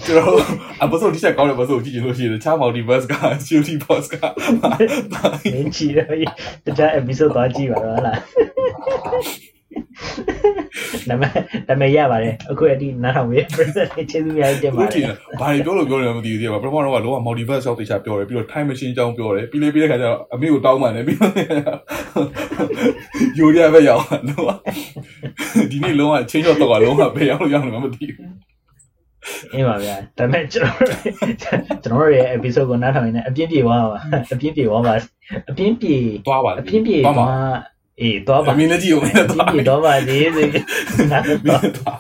[0.06, 0.40] ကျွန်တော်
[0.82, 3.14] အပေါ်ဆုံးဒီချက်ကောင်းတဲ့ဘဆုံးကြည့်ကြလို့ရှိရင်ချာ multiverse က
[3.48, 4.16] shooty boss က
[5.54, 6.16] မင်းချီတော့
[6.66, 8.18] တခြား episode သွားကြည့်ပါတော့ဟုတ်လား
[11.10, 11.32] နာမည်
[11.68, 21.34] နာမည်ရပါတယ်အခုအထိနားထောင်ပြီး present ကျေးဇူးများတင်ပါဟုတ်တတယ်ယ်ဘာတွေပြောလို့ပြောနေမှမသိဘူးဒီမှာပထမတော့ကလောက multiverse ရောက်တေချာပြောတယ်ပြီးတော့ time machine အကြောင်းပြောတယ်ပြီးလေပြီးတဲ့ခါကျတော့အမေကိုတောင်းမှန်တယ်ပြီးတော့
[23.38, 24.56] ယူရပဲရောက်တော့
[25.72, 28.48] ဒီနေ့လုံးဝ change တော့တော့လုံးဝပဲရောက်လို့ရောက်နေမှမသိဘူး
[29.54, 30.90] အေးပါဗျာဒါပေမဲ့ကျွန်တော်
[31.44, 33.98] ကျွန်တော်ရဲ့ episode ကိုနားထောင်နေအပြင်းပြေသွားပါ
[34.34, 34.94] အပြင်းပြေသွားပါ
[35.50, 40.50] အပြင်းပြေသွားပါအပြင်းပြေသွားပါသွား အေးသွားပါအမင်းလည်းကြည့်အောင်အပြင်းပြေသွားပါသေးသေး
[41.12, 42.00] ငါလည်းသွား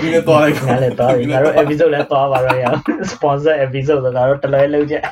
[0.00, 2.78] မင်းလည်းသွားလိုက်ငါလည်းသွားပြီငါတို့ episode လည်းသွားပါတော့ရအောင်
[3.12, 5.02] sponsor episode ဆိုတော့တလွဲလုံးချက်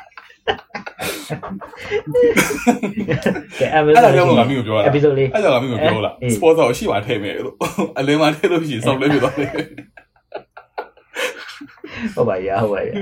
[3.61, 7.55] ကဲအဲ့ episode ဒါကြောင့်ငါမျိုးပြောတာ episode လေးအဲ့ဒါငါမျိုးပြောလား sponsor ကိုရှိပါထည့်မယ်လို့
[7.99, 9.51] အလင်းမထည့်လို့ရှိရင်စောက်လဲပြသွားတယ်
[12.15, 12.95] ဟုတ်ပါရဲ့ဟုတ်ပါရဲ့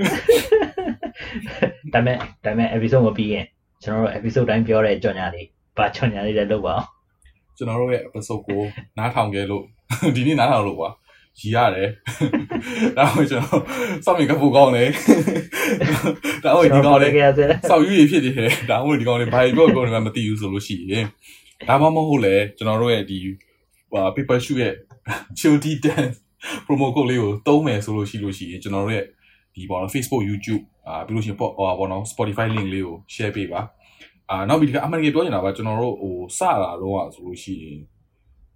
[1.95, 3.45] ဒါမဲ့ဒါမဲ့ episode မပြီးရင်
[3.83, 6.87] ကျွန်တော်တို့ episode တိုင်းပြောတဲ့ကြော်ညာလေးဘာကြော်ညာလေးလည်းလုပ်ပါအောင်
[7.57, 8.61] ကျွန်တော်တို့ရဲ့ episode ကို
[8.99, 9.65] နားထောင်ခဲ့လို့
[10.17, 10.91] ဒီနေ့နားထောင်လို့ကွာ
[11.41, 11.89] ရီရတယ်
[12.97, 13.63] ဒါမှကျွန်တော်
[14.05, 14.89] စောင့်မြင်ကပူကောင်းတယ်
[16.45, 21.07] ဒါမှဒီကောင်းလေကြရစေစောက်ယူရဖြစ်နေတယ်ဒါမှဒီကောင်းလေဘာပြောပြောနေမှမသိဘူးဆိုလို့ရှိရင်
[21.69, 23.19] ဒါမှမဟုတ်လေကျွန်တော်တို့ရဲ့ဒီ
[23.93, 24.75] ဟာ paper shoot ရဲ့
[25.39, 26.17] chilty dance
[26.67, 29.05] promo code လေးကိုသုံးမယ်ဆိုလို့ရှိလို့ရှိရင်ကျွန်တော်တို့ရဲ့
[29.55, 33.61] ဒီပေါ့နော် Facebook YouTube အာပြီးလို့ရှိရင်ပေါ့ဟိုပေါ့နော် Spotify link လေးကို share ပေးပါ
[34.31, 37.79] အာနောက်ပြီးဒီကအမှန်တကယ်ပြောနေတာပါကျွန်တော်တို့ဟိုစတာတော့อ่ะဆိုလို့ရှိရင်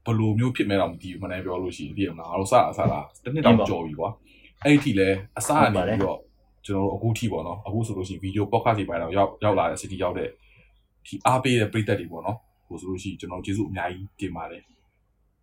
[0.04, 4.10] ဘယ်လိုမျိုးဖြစ်မဲ့တော့မသိဘူးမနိုင်ပြောလို့ရှိရင်ဒီမှာငါတို့စတာစတာတစ်နှစ်တောင်ကြော်ပြီကွာ
[4.64, 5.08] အဲ့ဒီထိလဲ
[5.38, 6.18] အစကနေပြီးတော့
[6.66, 10.28] ကျွန်တော်တို့အခုထိပေါ့နော်အခုဆိုလို့ရှိရင် video podcast တွေပိုင်းတော့ရောက်ရောက်လာတဲ့ city ရောက်တဲ့
[11.06, 14.62] ဒီအားပေးတဲ့ပရိသတ်တွေပေါ့နော်ဟိုဆိုလို့ရှိရင်ကျွန်တော်ကျေးဇူးအများကြီးတင်ပါတယ်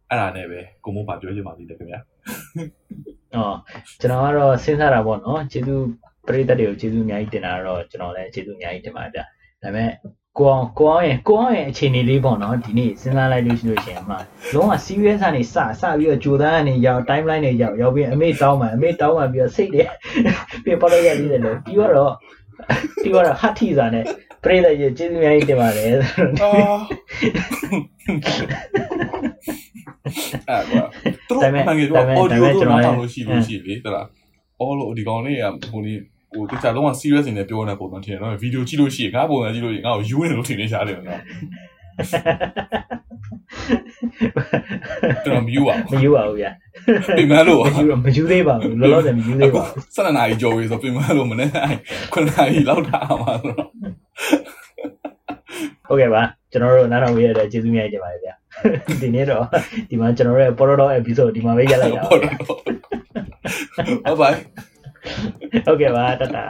[0.09, 1.99] အဲ့ဒါနဲ့ပဲကိုမိုးပါပြောချင်ပါသေးတယ်ခင်ဗျာ
[3.35, 3.57] အော်
[4.01, 5.83] ကျွန်တော်ကတော့စဉ်းစားတာပေါ့နော်ကျေးဇူး
[6.27, 9.21] ပရိသတ်တွေကိုကျေးဇူးအများကြီးတင်တာတော့ကျွန်တော်လည်းကျေးဇူးအများကြီးတင်ပါတယ်ဗျ
[9.65, 9.91] ဒါပေမဲ့
[10.37, 14.15] ကိုအောင်ကိုအောင်ရဲ့ကိုအောင်ရဲ့အခြေအနေလေးပေါ့နော်ဒီနေ့စဉ်းစားလိုက်လို့ရှိလို့ရှိရင်အမှ
[14.53, 19.83] လုံးဝ serious ကနေစစပြီးတော့ကြိုးသားကနေရောက် timeline တွေရောက်ရောက်ပြီးအမေတောင်းမှအမေတောင်းမှပြီးတော့စိတ်တွေ
[20.65, 22.13] ပြပေါ်လိုက်ရသေးတယ်လို့ပြီးတော့
[23.01, 24.03] ပြီးတော့ဟာထီစာနဲ့
[24.43, 25.91] ပရိသတ်ရဲ့ကျေးဇူးအများကြီးတင်ပါတယ်
[30.47, 30.83] အာအဲ့ကွာ
[31.27, 34.05] သူတို့မှန်ကြီးတော့ audio ကိုနားထောင်လို့ရှိလို့ရှိပြီတလား
[34.61, 35.93] all လို့ဒီကောင်လေးကဟိုနေ
[36.33, 41.21] ဟိုတခြားလုံးဝ serious နေပြောနေပုံတော့ထင်တယ်နော်ဗီဒီယိုကြည့်လို့ရှိရင်ငါပုံစံကြည့်လို့ရှိရင်ငါ့ကိုယူနေလို့ထင်နေရှားတယ်နော်
[45.23, 46.51] ကျွန်တော်မယူပါမယူပါဘူးဗျာ
[47.17, 51.49] ပြင်မလို့မယူမယူသေးပါဘူးလောလောဆယ်မယူသေးပါဘူးဆန္ဒနာကြီးကြော်ရေးဆိုပြင်မလို့မနေ့
[52.13, 53.69] ခုနကကြီးလောက်ထားမှာဆိုတော့
[55.87, 56.21] ဟုတ်ကဲ့ပါ
[56.51, 58.33] ကျွန်တော်တို့နားထောင်ရတဲ့ကျေးဇူးများတင်ပါတယ်ဗျာ
[59.01, 59.43] ဒီနေ့တော့
[59.89, 62.55] ဒီမှာကျွန်တော်တို့ရဲ့ Porodo episode ဒီမှာပဲရက်လိုက်တာပါဟုတ်ပါ
[64.05, 64.37] bye bye
[65.65, 66.45] ဟုတ်ကဲ့ပါတတာ